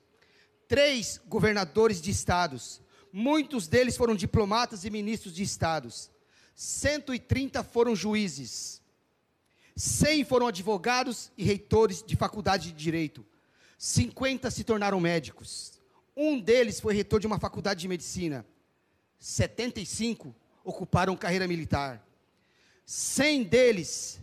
[0.68, 2.80] Três governadores de estados.
[3.12, 6.08] Muitos deles foram diplomatas e ministros de estados.
[6.54, 8.80] 130 foram juízes.
[9.76, 13.24] 100 foram advogados e reitores de faculdade de direito.
[13.76, 15.78] 50 se tornaram médicos.
[16.16, 18.46] Um deles foi reitor de uma faculdade de medicina.
[19.18, 22.02] 75 ocuparam carreira militar.
[22.86, 24.18] 100 deles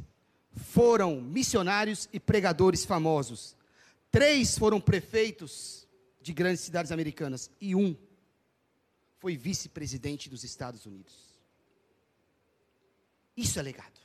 [0.56, 3.56] foram missionários e pregadores famosos.
[4.10, 5.88] Três foram prefeitos
[6.20, 7.51] de grandes cidades americanas.
[7.62, 7.95] E um
[9.20, 11.14] foi vice-presidente dos Estados Unidos.
[13.38, 14.03] Isso é legado.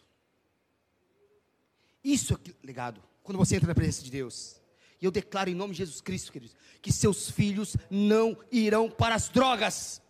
[2.02, 3.02] Isso é legado.
[3.22, 4.56] Quando você entra na presença de Deus.
[5.00, 9.14] E eu declaro em nome de Jesus Cristo, queridos, que seus filhos não irão para
[9.14, 10.02] as drogas.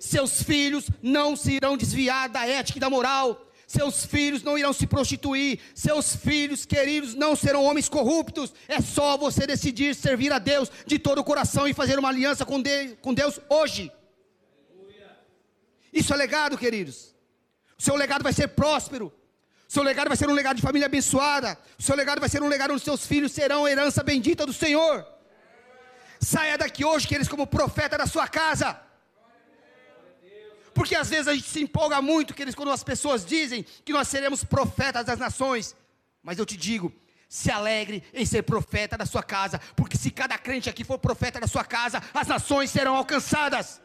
[0.00, 4.72] Seus filhos não se irão desviar da ética e da moral seus filhos não irão
[4.72, 8.52] se prostituir, seus filhos queridos não serão homens corruptos.
[8.68, 12.44] É só você decidir servir a Deus de todo o coração e fazer uma aliança
[12.44, 13.90] com, de, com Deus hoje.
[15.92, 17.14] Isso é legado, queridos.
[17.78, 19.12] O seu legado vai ser próspero.
[19.74, 21.58] Seu legado vai ser um legado de família abençoada.
[21.80, 25.04] Seu legado vai ser um legado onde seus filhos serão herança bendita do Senhor.
[26.20, 28.80] Saia daqui hoje, queridos, como profeta da sua casa.
[30.72, 34.06] Porque às vezes a gente se empolga muito queridos, quando as pessoas dizem que nós
[34.06, 35.74] seremos profetas das nações.
[36.22, 36.94] Mas eu te digo,
[37.28, 41.40] se alegre em ser profeta da sua casa, porque se cada crente aqui for profeta
[41.40, 43.80] da sua casa, as nações serão alcançadas.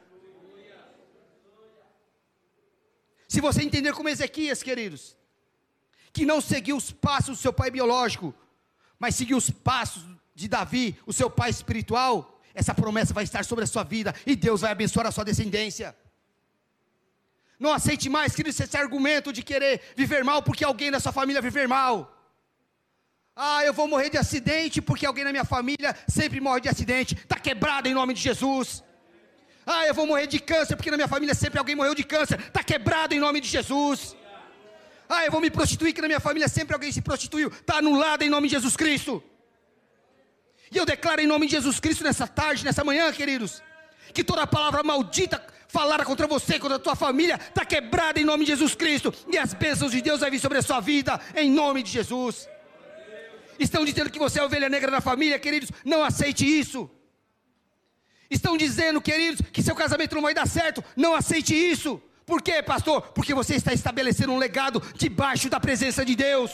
[3.28, 5.18] Se você entender como Ezequias, queridos,
[6.12, 8.34] que não seguiu os passos do seu pai biológico,
[8.98, 10.04] mas seguiu os passos
[10.36, 14.36] de Davi, o seu pai espiritual, essa promessa vai estar sobre a sua vida e
[14.36, 15.96] Deus vai abençoar a sua descendência.
[17.60, 21.42] Não aceite mais, querido, esse argumento de querer viver mal porque alguém da sua família
[21.42, 22.16] viver mal.
[23.36, 27.16] Ah, eu vou morrer de acidente porque alguém na minha família sempre morre de acidente.
[27.16, 28.84] Está quebrado em nome de Jesus.
[29.66, 32.40] Ah, eu vou morrer de câncer porque na minha família sempre alguém morreu de câncer.
[32.40, 34.16] Está quebrado em nome de Jesus.
[35.10, 37.50] Ah, eu vou me prostituir porque na minha família sempre alguém se prostituiu.
[37.50, 39.24] Está anulado em nome de Jesus Cristo.
[40.72, 43.64] E eu declaro em nome de Jesus Cristo nessa tarde, nessa manhã, queridos,
[44.14, 48.46] que toda palavra maldita falara contra você, contra a tua família, está quebrada em nome
[48.46, 51.50] de Jesus Cristo, e as bênçãos de Deus vão vir sobre a sua vida, em
[51.50, 52.48] nome de Jesus.
[53.60, 56.90] Estão dizendo que você é ovelha negra da família, queridos, não aceite isso.
[58.30, 62.02] Estão dizendo, queridos, que seu casamento não vai dar certo, não aceite isso.
[62.32, 62.98] Por quê, pastor?
[63.16, 66.52] Porque você está estabelecendo um legado debaixo da presença de Deus.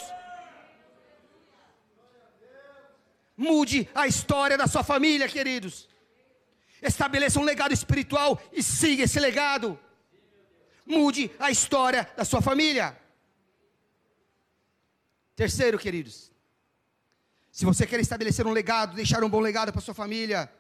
[3.38, 5.76] Mude a história da sua família, queridos
[6.88, 9.80] estabeleça um legado espiritual e siga esse legado.
[10.86, 12.98] Mude a história da sua família.
[15.36, 16.32] Terceiro, queridos,
[17.52, 20.52] se você quer estabelecer um legado, deixar um bom legado para sua família,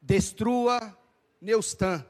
[0.00, 0.96] destrua
[1.40, 2.04] Neustan.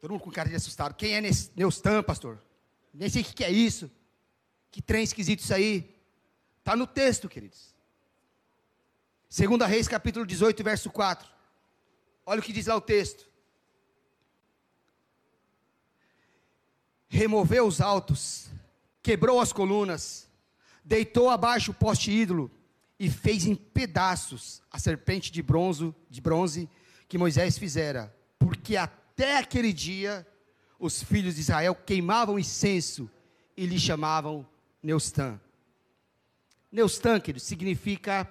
[0.00, 0.94] Todo mundo com cara de assustado.
[0.94, 1.20] Quem é
[1.54, 2.42] Neustan, pastor?
[2.92, 3.90] Nem sei o que é isso.
[4.70, 5.94] Que trem esquisito isso aí.
[6.58, 7.74] Está no texto, queridos.
[9.28, 11.28] Segunda Reis, capítulo 18, verso 4.
[12.24, 13.28] Olha o que diz lá o texto.
[17.06, 18.48] Removeu os altos,
[19.02, 20.28] quebrou as colunas,
[20.84, 22.50] deitou abaixo o poste ídolo
[22.98, 26.68] e fez em pedaços a serpente de bronze, de bronze
[27.08, 28.76] que Moisés fizera, porque
[29.20, 30.26] até aquele dia
[30.78, 33.10] os filhos de Israel queimavam incenso
[33.54, 34.48] e lhe chamavam
[34.82, 35.38] Neustã.
[36.72, 38.26] Neustã, querido, significa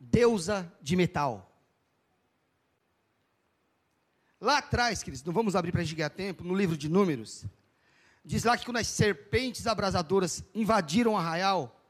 [0.00, 1.54] deusa de metal.
[4.40, 7.44] Lá atrás, queridos, não vamos abrir para a gente ganhar tempo, no livro de Números,
[8.24, 11.84] diz lá que quando as serpentes abrasadoras invadiram o arraial,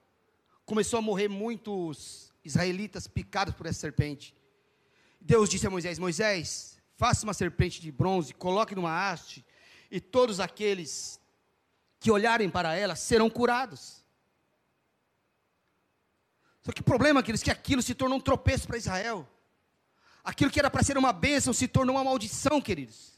[0.67, 4.35] começou a morrer muitos israelitas picados por essa serpente.
[5.21, 9.45] Deus disse a Moisés: Moisés, faça uma serpente de bronze, coloque numa haste,
[9.91, 11.21] e todos aqueles
[12.01, 14.05] que olharem para ela serão curados.
[16.63, 19.29] Só que problema, queridos, é que aquilo se tornou um tropeço para Israel.
[20.23, 23.13] Aquilo que era para ser uma bênção se tornou uma maldição, queridos.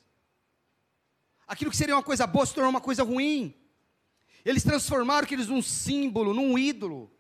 [1.47, 3.55] Aquilo que seria uma coisa boa se tornou uma coisa ruim.
[4.45, 7.11] Eles transformaram aqueles num símbolo, num ídolo.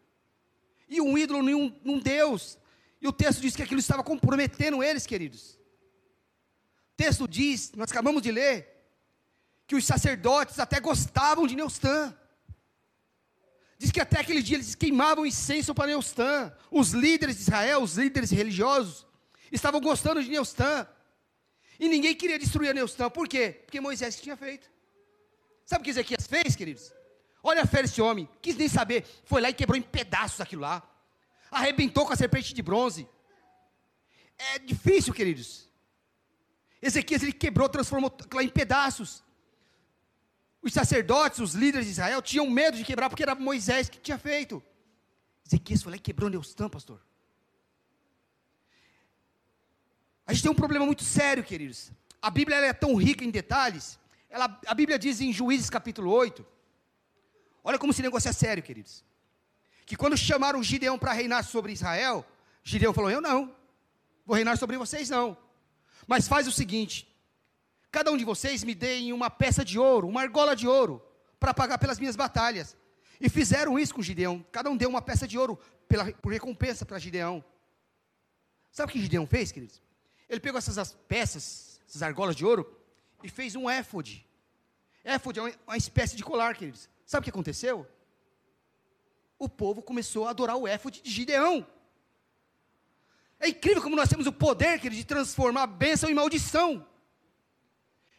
[0.88, 2.58] E um ídolo num, num Deus.
[3.00, 5.56] E o texto diz que aquilo estava comprometendo eles, queridos.
[6.96, 8.74] Texto diz, nós acabamos de ler,
[9.66, 12.16] que os sacerdotes até gostavam de Neustã.
[13.78, 16.52] Diz que até aquele dia eles queimavam incenso para Neustã.
[16.70, 19.06] Os líderes de Israel, os líderes religiosos,
[19.52, 20.88] estavam gostando de Neustã.
[21.78, 23.10] E ninguém queria destruir Neustã.
[23.10, 23.60] Por quê?
[23.64, 24.70] Porque Moisés tinha feito.
[25.66, 26.92] Sabe o que Ezequias fez, queridos?
[27.42, 29.04] Olha a fé desse homem, quis nem saber.
[29.24, 30.82] Foi lá e quebrou em pedaços aquilo lá.
[31.50, 33.06] Arrebentou com a serpente de bronze.
[34.38, 35.65] É difícil, queridos.
[36.86, 39.24] Ezequias ele quebrou, transformou lá em pedaços.
[40.62, 44.18] Os sacerdotes, os líderes de Israel, tinham medo de quebrar, porque era Moisés que tinha
[44.18, 44.62] feito.
[45.46, 47.00] Ezequias foi lá e quebrou Neustã, pastor.
[50.26, 51.92] A gente tem um problema muito sério, queridos.
[52.20, 53.98] A Bíblia é tão rica em detalhes.
[54.28, 56.44] Ela, a Bíblia diz em Juízes capítulo 8.
[57.62, 59.04] Olha como esse negócio é sério, queridos.
[59.84, 62.26] Que quando chamaram Gideão para reinar sobre Israel,
[62.62, 63.54] Gideão falou: Eu não,
[64.24, 65.36] vou reinar sobre vocês não.
[66.06, 67.08] Mas faz o seguinte:
[67.90, 71.02] cada um de vocês me deem uma peça de ouro, uma argola de ouro,
[71.40, 72.76] para pagar pelas minhas batalhas.
[73.20, 74.44] E fizeram isso com Gideão.
[74.52, 77.44] Cada um deu uma peça de ouro pela, por recompensa para Gideão.
[78.70, 79.82] Sabe o que Gideão fez, queridos?
[80.28, 82.70] Ele pegou essas peças, essas argolas de ouro,
[83.22, 84.26] e fez um éfode.
[85.02, 86.88] Éfode é uma, uma espécie de colar, queridos.
[87.06, 87.86] Sabe o que aconteceu?
[89.38, 91.66] O povo começou a adorar o éfode de Gideão.
[93.38, 96.86] É incrível como nós temos o poder, queridos, de transformar bênção em maldição.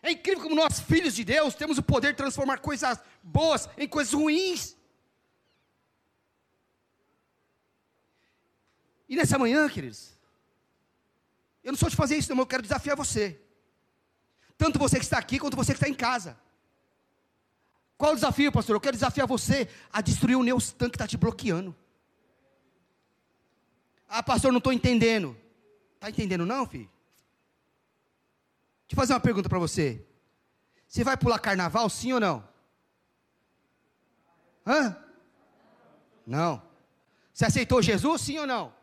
[0.02, 3.88] É incrível como nós, filhos de Deus, temos o poder de transformar coisas boas em
[3.88, 4.78] coisas ruins.
[9.10, 10.18] E nessa manhã, queridos,
[11.64, 13.40] eu não sou de fazer isso, não, eu quero desafiar você.
[14.58, 16.38] Tanto você que está aqui, quanto você que está em casa.
[17.98, 18.76] Qual o desafio, pastor?
[18.76, 21.76] Eu quero desafiar você a destruir o Neustan que está te bloqueando.
[24.08, 25.38] Ah, pastor, não estou entendendo.
[25.96, 26.90] Está entendendo não, filho?
[28.88, 30.06] Deixa eu fazer uma pergunta para você.
[30.88, 32.48] Você vai pular carnaval, sim ou não?
[34.66, 34.98] Hã?
[36.26, 36.62] Não.
[37.34, 38.74] Você aceitou Jesus, sim ou não?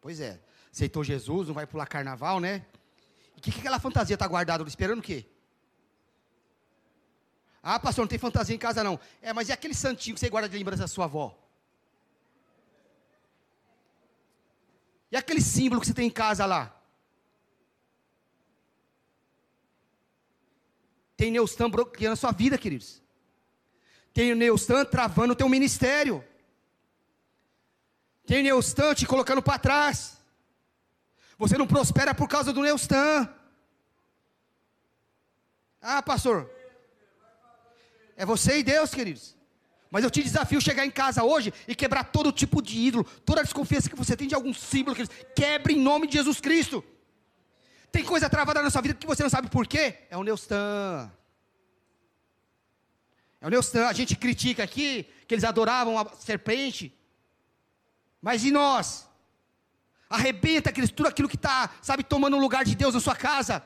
[0.00, 0.40] Pois é
[0.72, 2.64] aceitou Jesus, não vai pular carnaval, né?
[3.36, 5.26] E o que, que aquela fantasia está guardada, esperando o quê?
[7.62, 8.98] Ah, pastor, não tem fantasia em casa não.
[9.20, 11.38] É, mas e aquele santinho que você guarda de lembrança da sua avó?
[15.12, 16.74] E aquele símbolo que você tem em casa lá?
[21.14, 23.02] Tem Neustan bloqueando a sua vida, queridos.
[24.14, 26.24] Tem Neustan travando o teu ministério.
[28.26, 30.16] Tem Neustan te colocando para trás.
[31.36, 33.28] Você não prospera por causa do Neustan.
[35.78, 36.50] Ah, pastor.
[38.16, 39.36] É você e Deus, queridos.
[39.92, 43.40] Mas eu te desafio chegar em casa hoje e quebrar todo tipo de ídolo, toda
[43.40, 45.14] a desconfiança que você tem de algum símbolo, queridos.
[45.36, 46.82] Quebre em nome de Jesus Cristo.
[47.92, 49.98] Tem coisa travada na sua vida que você não sabe por quê?
[50.08, 51.12] É o Neustan.
[53.38, 53.86] É o Neustan.
[53.86, 56.98] A gente critica aqui que eles adoravam a serpente.
[58.22, 59.06] Mas e nós?
[60.08, 63.62] Arrebenta tudo aquilo que está, sabe, tomando o lugar de Deus na sua casa.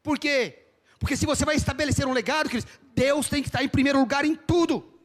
[0.00, 0.66] Por quê?
[1.00, 2.48] Porque se você vai estabelecer um legado,
[2.94, 4.99] Deus tem que estar em primeiro lugar em tudo.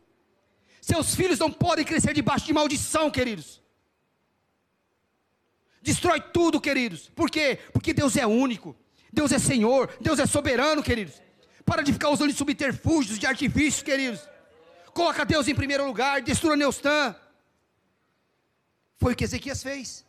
[0.86, 3.60] Seus filhos não podem crescer debaixo de maldição, queridos.
[5.82, 7.10] Destrói tudo, queridos.
[7.10, 7.58] Por quê?
[7.74, 8.76] Porque Deus é único.
[9.12, 9.92] Deus é Senhor.
[10.00, 11.20] Deus é soberano, queridos.
[11.66, 14.22] Para de ficar usando de subterfúgios, de artifícios, queridos.
[14.94, 16.22] Coloca Deus em primeiro lugar.
[16.22, 17.16] Destrua Neustã.
[18.98, 20.06] Foi o que Ezequias fez.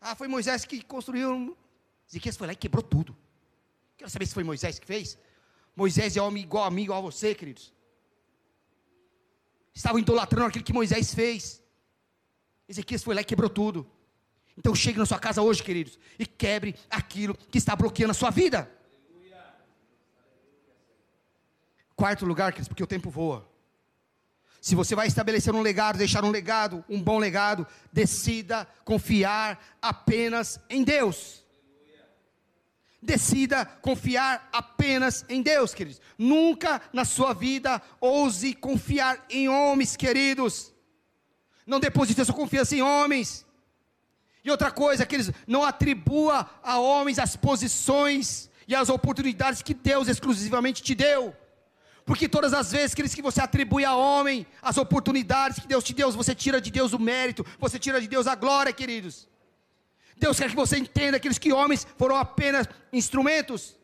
[0.00, 1.56] Ah, foi Moisés que construiu.
[2.10, 3.16] Ezequias foi lá e quebrou tudo.
[3.96, 5.16] Quero saber se foi Moisés que fez.
[5.76, 7.72] Moisés é homem igual a mim, igual a você, queridos.
[9.74, 11.62] Estavam idolatrando aquilo que Moisés fez.
[12.68, 13.90] Ezequias foi lá e quebrou tudo.
[14.56, 18.30] Então chegue na sua casa hoje, queridos, e quebre aquilo que está bloqueando a sua
[18.30, 18.70] vida.
[21.96, 23.48] Quarto lugar, queridos, porque o tempo voa.
[24.60, 30.60] Se você vai estabelecer um legado, deixar um legado, um bom legado, decida confiar apenas
[30.70, 31.44] em Deus.
[33.02, 36.00] Decida confiar apenas em Deus, queridos.
[36.16, 40.72] Nunca na sua vida ouse confiar em homens, queridos.
[41.66, 43.44] Não deposite a sua confiança em homens.
[44.44, 50.06] E outra coisa, queridos, não atribua a homens as posições e as oportunidades que Deus
[50.06, 51.34] exclusivamente te deu.
[52.04, 55.92] Porque todas as vezes queridos, que você atribui a homem as oportunidades que Deus te
[55.92, 59.28] deu, você tira de Deus o mérito, você tira de Deus a glória, queridos.
[60.22, 63.76] Deus quer que você entenda aqueles que homens foram apenas instrumentos.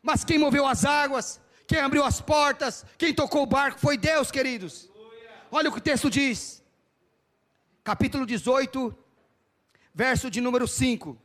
[0.00, 4.30] Mas quem moveu as águas, quem abriu as portas, quem tocou o barco foi Deus,
[4.30, 4.88] queridos.
[5.50, 6.62] Olha o que o texto diz.
[7.82, 8.96] Capítulo 18,
[9.92, 11.18] verso de número 5.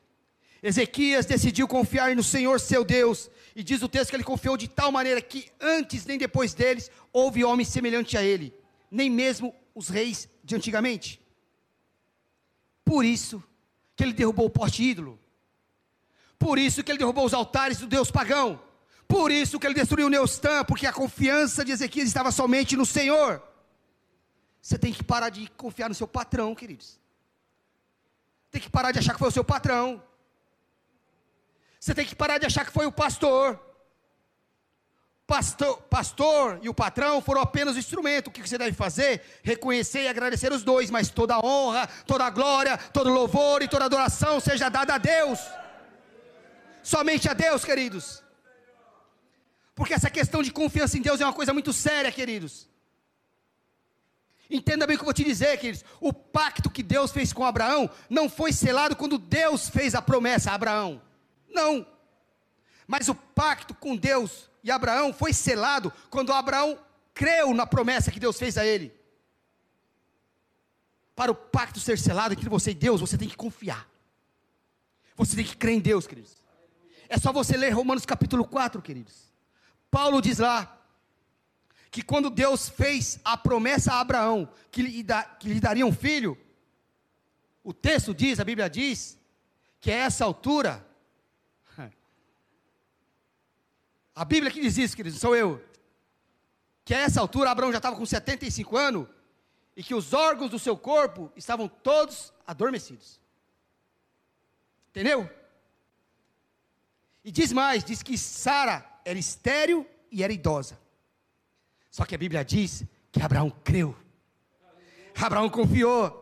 [0.64, 4.68] Ezequias decidiu confiar no Senhor seu Deus, e diz o texto que ele confiou de
[4.68, 8.56] tal maneira que antes nem depois deles houve homem semelhante a ele,
[8.90, 11.22] nem mesmo os reis de antigamente.
[12.84, 13.44] Por isso
[14.00, 15.20] que ele derrubou o poste ídolo.
[16.38, 18.58] Por isso que ele derrubou os altares do Deus pagão.
[19.06, 22.86] Por isso que ele destruiu o Neustã, porque a confiança de Ezequias estava somente no
[22.86, 23.44] Senhor.
[24.62, 26.98] Você tem que parar de confiar no seu patrão, queridos.
[28.50, 30.02] Tem que parar de achar que foi o seu patrão.
[31.78, 33.60] Você tem que parar de achar que foi o pastor.
[35.30, 38.30] Pastor, pastor e o patrão foram apenas o instrumento.
[38.30, 39.22] O que você deve fazer?
[39.44, 43.68] Reconhecer e agradecer os dois, mas toda a honra, toda a glória, todo louvor e
[43.68, 45.40] toda adoração seja dada a Deus.
[46.82, 48.24] Somente a Deus, queridos.
[49.76, 52.68] Porque essa questão de confiança em Deus é uma coisa muito séria, queridos.
[54.50, 55.86] Entenda bem o que eu vou te dizer, queridos.
[56.02, 60.50] O pacto que Deus fez com Abraão não foi selado quando Deus fez a promessa
[60.50, 61.00] a Abraão.
[61.48, 61.86] Não.
[62.88, 66.78] Mas o pacto com Deus e Abraão foi selado quando Abraão
[67.14, 68.94] creu na promessa que Deus fez a ele.
[71.16, 73.90] Para o pacto ser selado entre você e Deus, você tem que confiar.
[75.16, 76.38] Você tem que crer em Deus, queridos.
[77.10, 79.30] É só você ler Romanos capítulo 4, queridos.
[79.92, 80.78] Paulo diz lá
[81.92, 85.92] que quando Deus fez a promessa a Abraão que lhe, da, que lhe daria um
[85.92, 86.38] filho,
[87.64, 89.18] o texto diz, a Bíblia diz,
[89.82, 90.86] que a essa altura,
[94.20, 95.64] a Bíblia que diz isso, queridos, sou eu,
[96.84, 99.08] que a essa altura Abraão já estava com 75 anos
[99.78, 103.18] e que os órgãos do seu corpo estavam todos adormecidos.
[104.90, 105.30] Entendeu?
[107.24, 110.78] E diz mais, diz que Sara era estéril e era idosa.
[111.90, 113.98] Só que a Bíblia diz que Abraão creu.
[115.16, 116.19] Abraão confiou.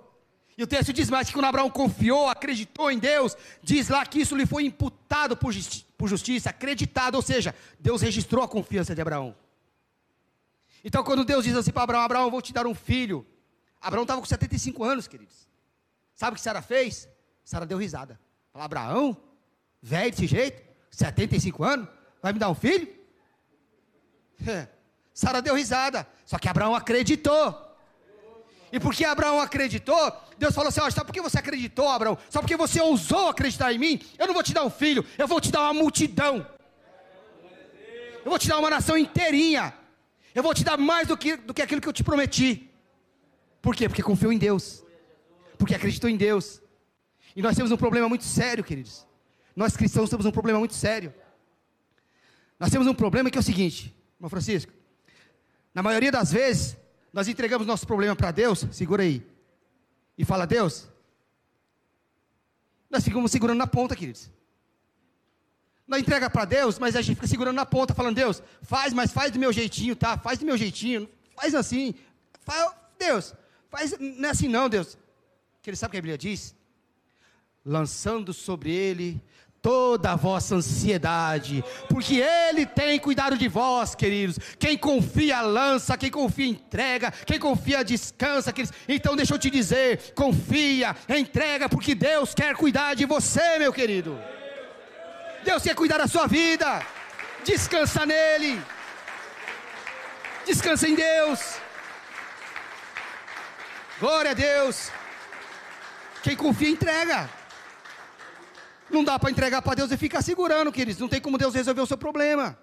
[0.57, 4.19] E o texto diz mais que quando Abraão confiou, acreditou em Deus, diz lá que
[4.19, 8.95] isso lhe foi imputado por, justi por justiça, acreditado, ou seja, Deus registrou a confiança
[8.95, 9.35] de Abraão.
[10.83, 13.25] Então, quando Deus diz assim para Abraão: Abraão, eu vou te dar um filho.
[13.79, 15.47] Abraão estava com 75 anos, queridos.
[16.15, 17.07] Sabe o que Sara fez?
[17.43, 18.19] Sara deu risada.
[18.51, 19.17] Falou: Abraão,
[19.81, 21.87] velho desse jeito, 75 anos,
[22.21, 22.87] vai me dar um filho?
[25.13, 26.07] Sara deu risada.
[26.25, 27.66] Só que Abraão acreditou.
[28.71, 32.57] E porque Abraão acreditou, Deus falou assim: ó, só porque você acreditou, Abraão, só porque
[32.57, 35.51] você ousou acreditar em mim, eu não vou te dar um filho, eu vou te
[35.51, 36.45] dar uma multidão.
[38.25, 39.73] Eu vou te dar uma nação inteirinha.
[40.35, 42.69] Eu vou te dar mais do que, do que aquilo que eu te prometi.
[43.61, 43.87] Por quê?
[43.87, 44.83] Porque confiou em Deus.
[45.57, 46.61] Porque acreditou em Deus.
[47.35, 49.07] E nós temos um problema muito sério, queridos.
[49.55, 51.13] Nós cristãos temos um problema muito sério.
[52.59, 54.73] Nós temos um problema que é o seguinte, irmão Francisco.
[55.73, 56.75] Na maioria das vezes,
[57.13, 59.25] nós entregamos nosso problema para Deus, segura aí,
[60.17, 60.87] e fala, Deus,
[62.89, 64.29] nós ficamos segurando na ponta, queridos.
[65.87, 69.11] Nós entrega para Deus, mas a gente fica segurando na ponta, falando, Deus, faz, mas
[69.11, 70.17] faz do meu jeitinho, tá?
[70.17, 71.95] Faz do meu jeitinho, faz assim.
[72.99, 73.33] Deus,
[73.69, 74.97] faz, não é assim não, Deus.
[75.61, 76.55] Que ele sabe o que a Bíblia diz?
[77.63, 79.21] Lançando sobre ele
[79.67, 84.39] toda a vossa ansiedade, porque Ele tem cuidado de vós, queridos.
[84.57, 88.73] Quem confia lança, quem confia entrega, quem confia descansa, queridos.
[88.87, 94.17] Então deixa eu te dizer: confia, entrega, porque Deus quer cuidar de você, meu querido.
[95.43, 96.81] Deus quer cuidar da sua vida.
[97.43, 98.61] Descansa nele.
[100.45, 101.41] Descansa em Deus.
[103.99, 104.89] Glória a Deus.
[106.23, 107.36] Quem confia, entrega.
[108.89, 110.99] Não dá para entregar para Deus e ficar segurando, queridos.
[110.99, 112.57] Não tem como Deus resolver o seu problema.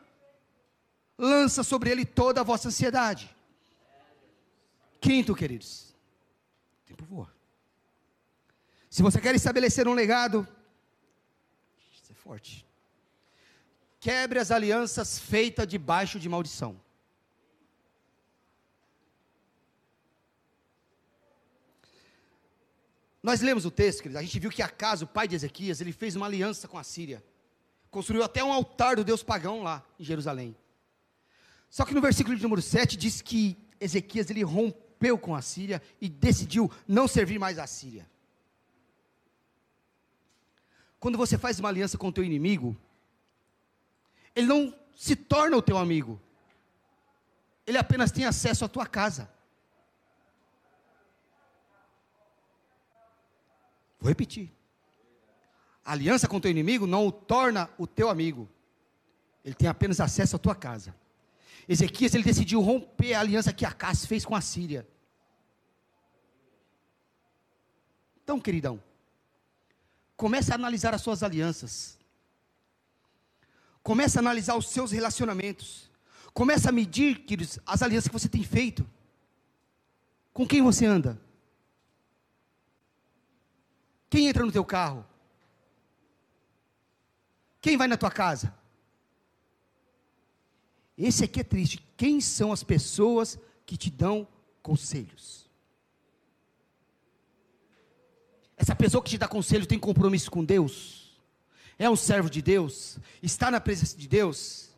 [1.19, 3.35] Lança sobre ele toda a vossa ansiedade.
[5.01, 5.95] Quinto, queridos.
[6.83, 7.33] O tempo voa.
[8.89, 10.47] Se você quer estabelecer um legado,
[11.93, 12.67] isso é forte.
[14.01, 16.81] Quebre as alianças feitas debaixo de maldição.
[23.25, 25.93] Nós lemos o texto, queridos, a gente viu que Acas, o pai de Ezequias, ele
[25.93, 27.25] fez uma aliança com a Síria.
[27.91, 30.55] Construiu até um altar do Deus pagão lá em Jerusalém.
[31.71, 35.81] Só que no versículo de número 7 diz que Ezequias ele rompeu com a Síria
[36.03, 38.07] e decidiu não servir mais à Síria.
[41.01, 42.77] Quando você faz uma aliança com o teu inimigo,
[44.37, 46.21] ele não se torna o teu amigo.
[47.67, 49.33] Ele apenas tem acesso à tua casa.
[54.05, 54.53] Vou repetir.
[55.83, 58.47] A aliança com o teu inimigo não o torna o teu amigo.
[59.43, 60.95] Ele tem apenas acesso à tua casa.
[61.67, 64.87] Ezequias ele decidiu romper a aliança que Acas fez com a Síria.
[68.23, 68.79] Então, queridão,
[70.19, 71.99] Comece a analisar as suas alianças.
[73.83, 75.91] Comece a analisar os seus relacionamentos.
[76.35, 78.87] Comece a medir, queridos, as alianças que você tem feito.
[80.31, 81.19] Com quem você anda?
[84.15, 85.05] Quem entra no teu carro?
[87.61, 88.55] Quem vai na tua casa?
[90.97, 91.85] Esse aqui é triste.
[91.97, 93.37] Quem são as pessoas
[93.67, 94.29] que te dão
[94.63, 95.51] conselhos?
[98.57, 101.21] Essa pessoa que te dá conselho tem compromisso com Deus?
[101.77, 103.01] É um servo de Deus?
[103.21, 104.71] Está na presença de Deus?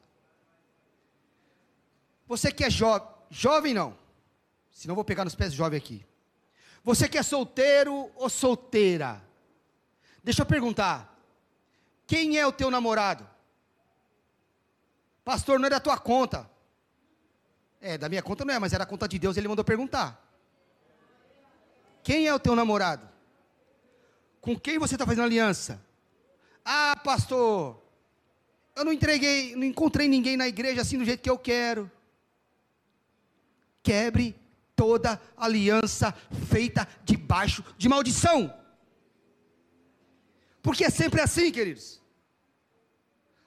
[2.26, 3.98] Você que é jovem, jovem não,
[4.70, 6.06] senão vou pegar nos pés jovem aqui.
[6.82, 9.25] Você que é solteiro ou solteira?
[10.26, 11.16] Deixa eu perguntar,
[12.04, 13.24] quem é o teu namorado?
[15.24, 16.50] Pastor, não é da tua conta.
[17.80, 20.20] É, da minha conta não é, mas era a conta de Deus, ele mandou perguntar.
[22.02, 23.08] Quem é o teu namorado?
[24.40, 25.80] Com quem você está fazendo aliança?
[26.64, 27.80] Ah, pastor,
[28.74, 31.88] eu não entreguei, não encontrei ninguém na igreja assim do jeito que eu quero.
[33.80, 34.34] Quebre
[34.74, 36.12] toda aliança
[36.48, 38.65] feita debaixo de maldição.
[40.66, 42.02] Porque é sempre assim, queridos.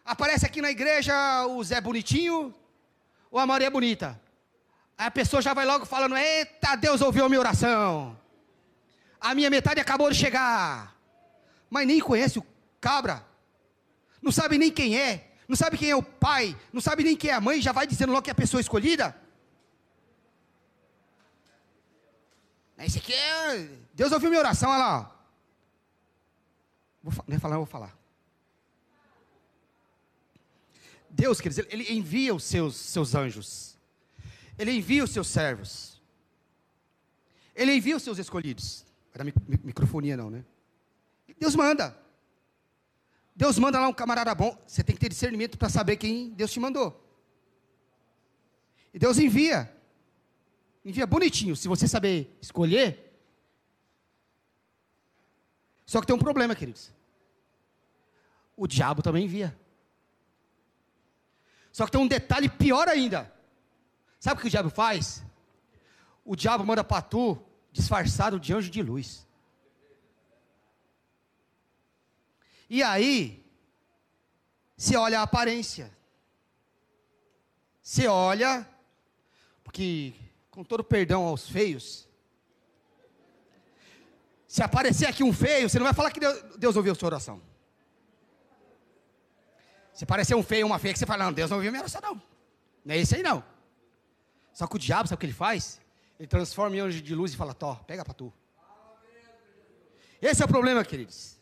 [0.05, 1.13] Aparece aqui na igreja
[1.47, 2.55] o Zé Bonitinho
[3.29, 4.17] ou a Maria Bonita.
[4.97, 8.17] Aí a pessoa já vai logo falando: Eita, Deus ouviu a minha oração.
[9.19, 10.95] A minha metade acabou de chegar.
[11.69, 12.45] Mas nem conhece o
[12.79, 13.25] cabra.
[14.21, 15.33] Não sabe nem quem é.
[15.45, 16.55] Não sabe quem é o pai.
[16.71, 17.61] Não sabe nem quem é a mãe.
[17.61, 19.13] Já vai dizendo logo que é a pessoa escolhida.
[22.77, 23.67] Esse aqui é.
[23.93, 25.18] Deus ouviu minha oração, olha lá.
[27.09, 27.97] Vou, não é falar, eu vou falar.
[31.09, 33.77] Deus, quer dizer, Ele envia os seus, seus anjos.
[34.57, 36.01] Ele envia os seus servos.
[37.55, 38.85] Ele envia os seus escolhidos.
[39.13, 39.23] Era
[39.63, 40.45] microfonia não, né?
[41.39, 41.97] Deus manda.
[43.35, 44.57] Deus manda lá um camarada bom.
[44.67, 47.01] Você tem que ter discernimento para saber quem Deus te mandou.
[48.93, 49.73] E Deus envia.
[50.83, 51.55] Envia bonitinho.
[51.55, 53.09] Se você saber escolher.
[55.85, 56.91] Só que tem um problema, queridos.
[58.59, 59.57] O diabo também envia.
[61.71, 63.33] Só que tem um detalhe pior ainda.
[64.19, 65.23] Sabe o que o diabo faz?
[66.25, 67.41] O diabo manda para tu
[67.71, 69.25] disfarçado de anjo de luz.
[72.69, 73.41] E aí,
[74.75, 75.89] você olha a aparência.
[77.81, 78.67] Você olha,
[79.63, 80.13] porque,
[80.51, 82.05] com todo perdão aos feios,
[84.45, 87.07] se aparecer aqui um feio, você não vai falar que Deus, Deus ouviu a sua
[87.07, 87.48] oração.
[89.99, 91.99] Se parecer um feio, uma feia, que você fala, não, Deus não ouviu minha oração,
[92.01, 92.21] não.
[92.85, 93.43] Não é isso aí, não.
[94.53, 95.81] Só que o diabo, sabe o que ele faz?
[96.17, 98.31] Ele transforma em anjo de luz e fala, Tó, pega para tu.
[100.21, 101.33] Esse é o problema, queridos.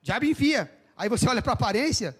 [0.00, 0.74] O diabo enfia.
[0.96, 2.18] Aí você olha para a aparência.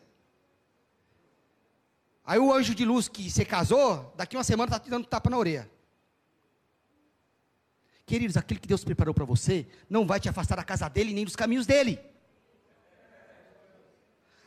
[2.22, 5.30] Aí o anjo de luz que você casou, daqui uma semana está te dando tapa
[5.30, 5.70] na orelha.
[8.04, 11.24] Queridos, aquilo que Deus preparou para você, não vai te afastar da casa dele, nem
[11.24, 11.98] dos caminhos dele.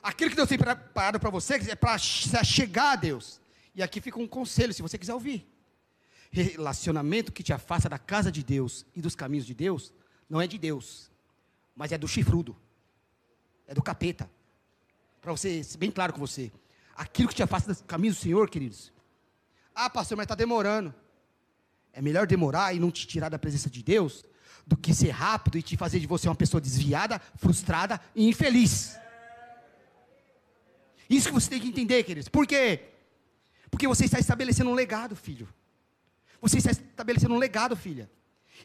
[0.01, 3.39] Aquilo que Deus tem preparado para você é para chegar a Deus.
[3.75, 5.47] E aqui fica um conselho, se você quiser ouvir.
[6.31, 9.93] Relacionamento que te afasta da casa de Deus e dos caminhos de Deus,
[10.29, 11.09] não é de Deus,
[11.75, 12.55] mas é do chifrudo,
[13.67, 14.29] é do capeta.
[15.21, 16.51] Para você ser bem claro com você.
[16.95, 18.91] Aquilo que te afasta dos caminhos do Senhor, queridos.
[19.73, 20.93] Ah, pastor, mas está demorando.
[21.91, 24.23] É melhor demorar e não te tirar da presença de Deus
[24.67, 28.95] do que ser rápido e te fazer de você uma pessoa desviada, frustrada e infeliz.
[31.09, 32.29] Isso que você tem que entender, queridos.
[32.29, 32.81] Por quê?
[33.71, 35.47] Porque você está estabelecendo um legado, filho.
[36.41, 38.09] Você está estabelecendo um legado, filha.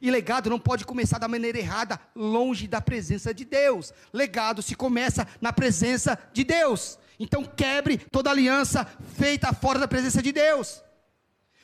[0.01, 3.93] E legado não pode começar da maneira errada, longe da presença de Deus.
[4.13, 6.99] Legado se começa na presença de Deus.
[7.19, 8.87] Então quebre toda aliança
[9.17, 10.83] feita fora da presença de Deus.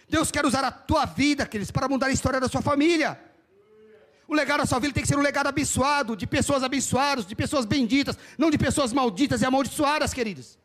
[0.09, 3.21] Deus quer usar a tua vida, queridos, para mudar a história da sua família.
[4.27, 7.35] O legado da sua vida tem que ser um legado abençoado, de pessoas abençoadas, de
[7.35, 10.60] pessoas benditas, não de pessoas malditas e amaldiçoadas, queridos.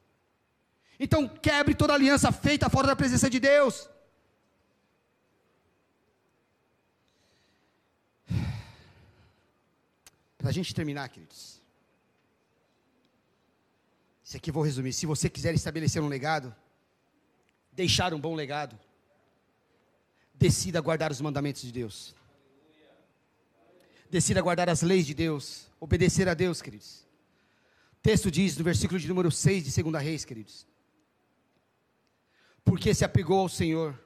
[1.00, 3.90] Então quebre toda aliança feita fora da presença de Deus.
[10.38, 11.62] Para a gente terminar, queridos.
[14.24, 14.94] Isso aqui vou resumir.
[14.94, 16.56] Se você quiser estabelecer um legado,
[17.72, 18.80] deixar um bom legado,
[20.34, 22.16] decida guardar os mandamentos de Deus.
[24.10, 27.06] Decida guardar as leis de Deus, obedecer a Deus, queridos.
[27.94, 30.66] O texto diz no versículo de número 6 de 2 Reis, queridos
[32.66, 33.98] porque se apegou ao Senhor,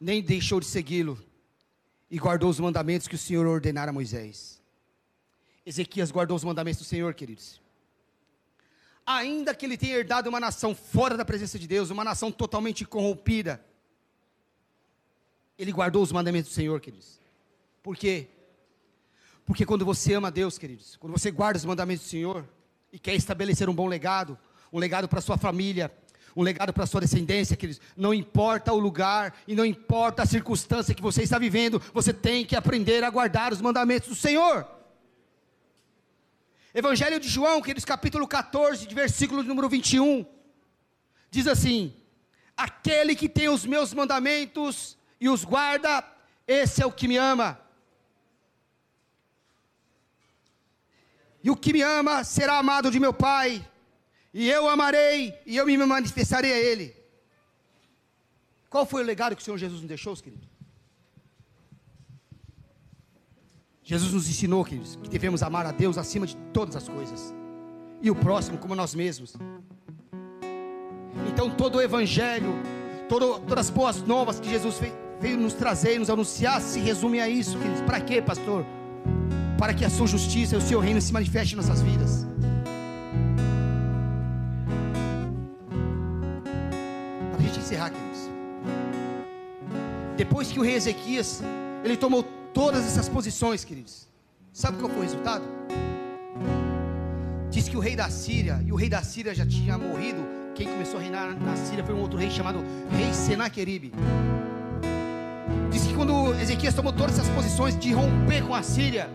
[0.00, 1.22] nem deixou de segui-lo,
[2.10, 4.62] e guardou os mandamentos que o Senhor ordenara a Moisés.
[5.66, 7.60] Ezequias guardou os mandamentos do Senhor, queridos.
[9.04, 12.84] Ainda que ele tenha herdado uma nação fora da presença de Deus, uma nação totalmente
[12.84, 13.62] corrompida,
[15.58, 17.18] ele guardou os mandamentos do Senhor, queridos.
[17.82, 18.28] Por quê?
[19.44, 22.48] Porque quando você ama Deus, queridos, quando você guarda os mandamentos do Senhor
[22.92, 24.38] e quer estabelecer um bom legado,
[24.72, 25.92] um legado para sua família,
[26.36, 30.94] um legado para sua descendência, queridos, não importa o lugar e não importa a circunstância
[30.94, 34.66] que você está vivendo, você tem que aprender a guardar os mandamentos do Senhor.
[36.74, 40.24] Evangelho de João, queridos, capítulo 14, de versículo número 21,
[41.30, 41.94] diz assim:
[42.56, 46.04] Aquele que tem os meus mandamentos e os guarda,
[46.46, 47.60] esse é o que me ama.
[51.42, 53.66] E o que me ama será amado de meu Pai,
[54.32, 56.94] e eu amarei, e eu me manifestarei a Ele.
[58.68, 60.46] Qual foi o legado que o Senhor Jesus nos deixou, querido?
[63.82, 67.32] Jesus nos ensinou, queridos, que devemos amar a Deus acima de todas as coisas,
[68.02, 69.34] e o próximo como nós mesmos.
[71.26, 72.52] Então, todo o Evangelho,
[73.08, 74.76] todo, todas as boas novas que Jesus
[75.18, 77.80] veio nos trazer, nos anunciar, se resume a isso, queridos.
[77.80, 78.64] Para quê, pastor?
[79.58, 82.27] Para que a sua justiça e o seu reino se manifeste em nossas vidas.
[87.68, 88.30] Encerrar, queridos.
[90.16, 91.42] Depois que o rei Ezequias,
[91.84, 92.22] ele tomou
[92.54, 94.08] todas essas posições, queridos.
[94.52, 95.44] Sabe qual foi o resultado?
[97.50, 100.26] Diz que o rei da Síria, e o rei da Síria já tinha morrido.
[100.54, 103.92] Quem começou a reinar na Síria foi um outro rei chamado Rei Senaqueribe.
[105.70, 109.10] Diz que quando Ezequias tomou todas essas posições de romper com a Síria,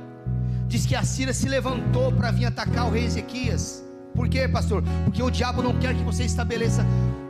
[0.68, 3.84] diz que a Síria se levantou para vir atacar o rei Ezequias.
[4.16, 4.84] Por quê, pastor?
[5.04, 6.86] Porque o diabo não quer que você estabeleça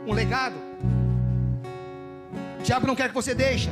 [0.06, 0.73] um legado.
[2.64, 3.70] Diabo não quer que você deixe.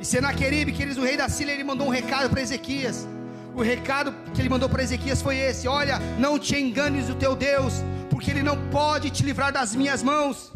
[0.00, 3.06] E Senaqueribe, que eles, o rei da Síria, ele mandou um recado para Ezequias.
[3.54, 7.36] O recado que ele mandou para Ezequias foi esse: Olha, não te enganes do teu
[7.36, 7.74] Deus,
[8.08, 10.50] porque ele não pode te livrar das minhas mãos.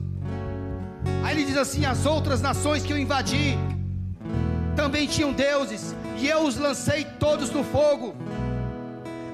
[1.23, 3.59] Aí ele diz assim: As outras nações que eu invadi,
[4.75, 8.17] também tinham deuses, e eu os lancei todos no fogo.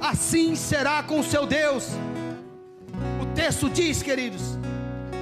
[0.00, 1.88] Assim será com o seu Deus.
[3.22, 4.58] O texto diz, queridos,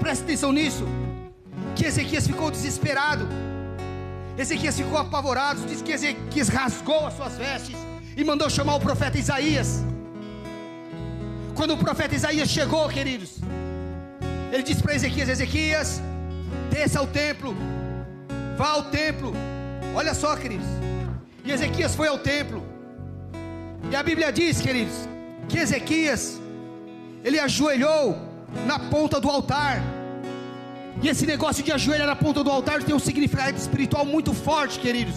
[0.01, 0.87] preste atenção nisso,
[1.79, 3.27] que Ezequias ficou desesperado,
[4.37, 7.77] Ezequias ficou apavorado, diz que Ezequias rasgou as suas vestes
[8.17, 9.71] e mandou chamar o profeta Isaías.
[11.55, 13.39] Quando o profeta Isaías chegou, queridos,
[14.53, 16.03] ele disse para Ezequias: Ezequias,
[16.71, 17.57] desça ao templo,
[18.57, 19.33] vá ao templo,
[19.99, 20.67] Olha só, queridos.
[21.45, 22.63] E Ezequias foi ao templo.
[23.91, 24.95] E a Bíblia diz, queridos,
[25.49, 26.41] que Ezequias
[27.25, 28.17] ele ajoelhou
[28.67, 29.83] na ponta do altar.
[31.03, 34.79] E esse negócio de ajoelhar na ponta do altar tem um significado espiritual muito forte,
[34.79, 35.15] queridos.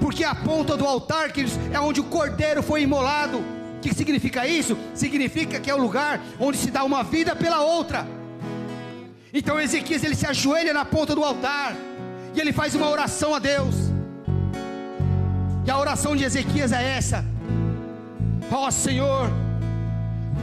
[0.00, 3.38] Porque a ponta do altar, queridos, é onde o cordeiro foi imolado.
[3.38, 4.76] O que significa isso?
[4.94, 8.06] Significa que é o lugar onde se dá uma vida pela outra.
[9.32, 11.74] Então Ezequias ele se ajoelha na ponta do altar
[12.34, 13.74] e ele faz uma oração a Deus.
[15.66, 17.24] E a oração de Ezequias é essa:
[18.50, 19.30] Ó oh, Senhor,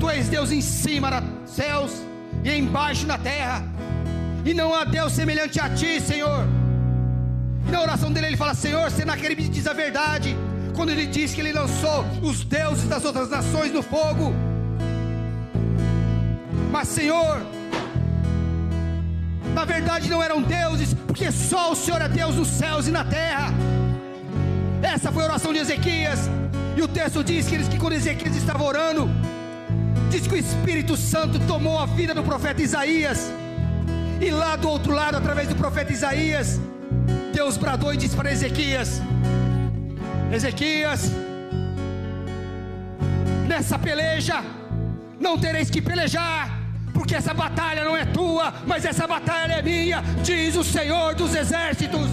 [0.02, 2.02] Tu és Deus em cima dos céus
[2.43, 3.64] e embaixo na terra,
[4.46, 6.46] e não há Deus semelhante a Ti, Senhor.
[7.68, 10.36] E na oração dele ele fala: Senhor, Senaqueribe diz a verdade,
[10.76, 14.34] quando ele diz que ele lançou os deuses das outras nações no fogo.
[16.72, 17.42] Mas, Senhor,
[19.54, 23.04] na verdade não eram deuses, porque só o Senhor é Deus nos céus e na
[23.04, 23.54] terra.
[24.82, 26.30] Essa foi a oração de Ezequias.
[26.76, 29.10] E o texto diz que, que quando Ezequias estava orando,
[30.10, 33.32] diz que o Espírito Santo tomou a vida do profeta Isaías.
[34.22, 36.59] E lá do outro lado, através do profeta Isaías,
[37.34, 39.01] Deus bradou e disse para Ezequias:
[40.32, 41.11] Ezequias,
[43.47, 44.43] nessa peleja
[45.19, 46.59] não tereis que pelejar,
[46.93, 51.34] porque essa batalha não é tua, mas essa batalha é minha, diz o Senhor dos
[51.34, 52.09] exércitos.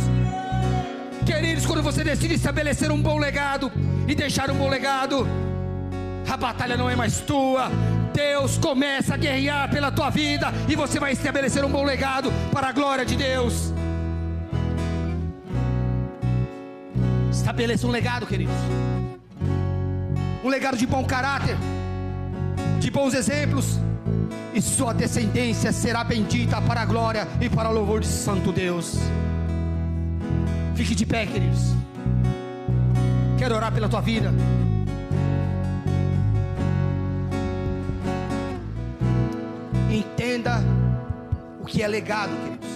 [1.26, 3.70] Queridos, quando você decide estabelecer um bom legado
[4.06, 5.28] e deixar um bom legado,
[6.26, 7.70] a batalha não é mais tua.
[8.18, 12.68] Deus começa a guerrear pela tua vida e você vai estabelecer um bom legado para
[12.68, 13.72] a glória de Deus.
[17.30, 18.56] Estabeleça um legado, queridos.
[20.42, 21.56] Um legado de bom caráter,
[22.80, 23.78] de bons exemplos,
[24.52, 28.98] e sua descendência será bendita para a glória e para o louvor de Santo Deus.
[30.74, 31.72] Fique de pé, queridos.
[33.38, 34.32] Quero orar pela tua vida.
[39.98, 40.62] Entenda
[41.60, 42.68] o que é legado, queridos.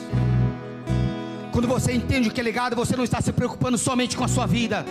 [1.53, 4.29] Quando você entende o que é legado, você não está se preocupando somente com a
[4.29, 4.85] sua vida,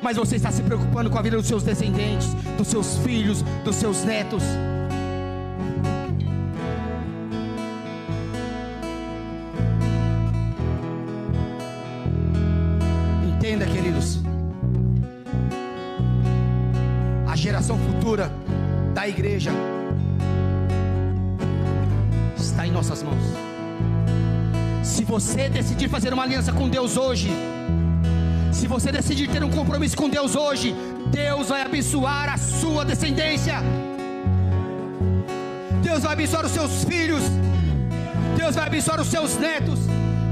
[0.00, 3.76] mas você está se preocupando com a vida dos seus descendentes, dos seus filhos, dos
[3.76, 4.42] seus netos.
[13.28, 14.20] Entenda, queridos,
[17.28, 18.32] a geração futura
[18.94, 19.52] da igreja
[22.88, 23.22] nossas mãos.
[24.82, 27.30] Se você decidir fazer uma aliança com Deus hoje,
[28.52, 30.74] se você decidir ter um compromisso com Deus hoje,
[31.06, 33.56] Deus vai abençoar a sua descendência.
[35.82, 37.22] Deus vai abençoar os seus filhos.
[38.36, 39.80] Deus vai abençoar os seus netos.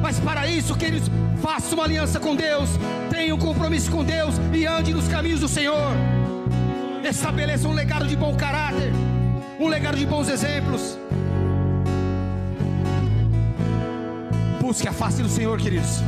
[0.02, 1.08] Mas para isso, queridos,
[1.40, 2.68] faça uma aliança com Deus,
[3.10, 5.92] tenha um compromisso com Deus e ande nos caminhos do Senhor.
[7.08, 8.92] Estabeleça um legado de bom caráter,
[9.58, 10.98] um legado de bons exemplos.
[14.72, 16.00] Busque a face do Senhor, queridos.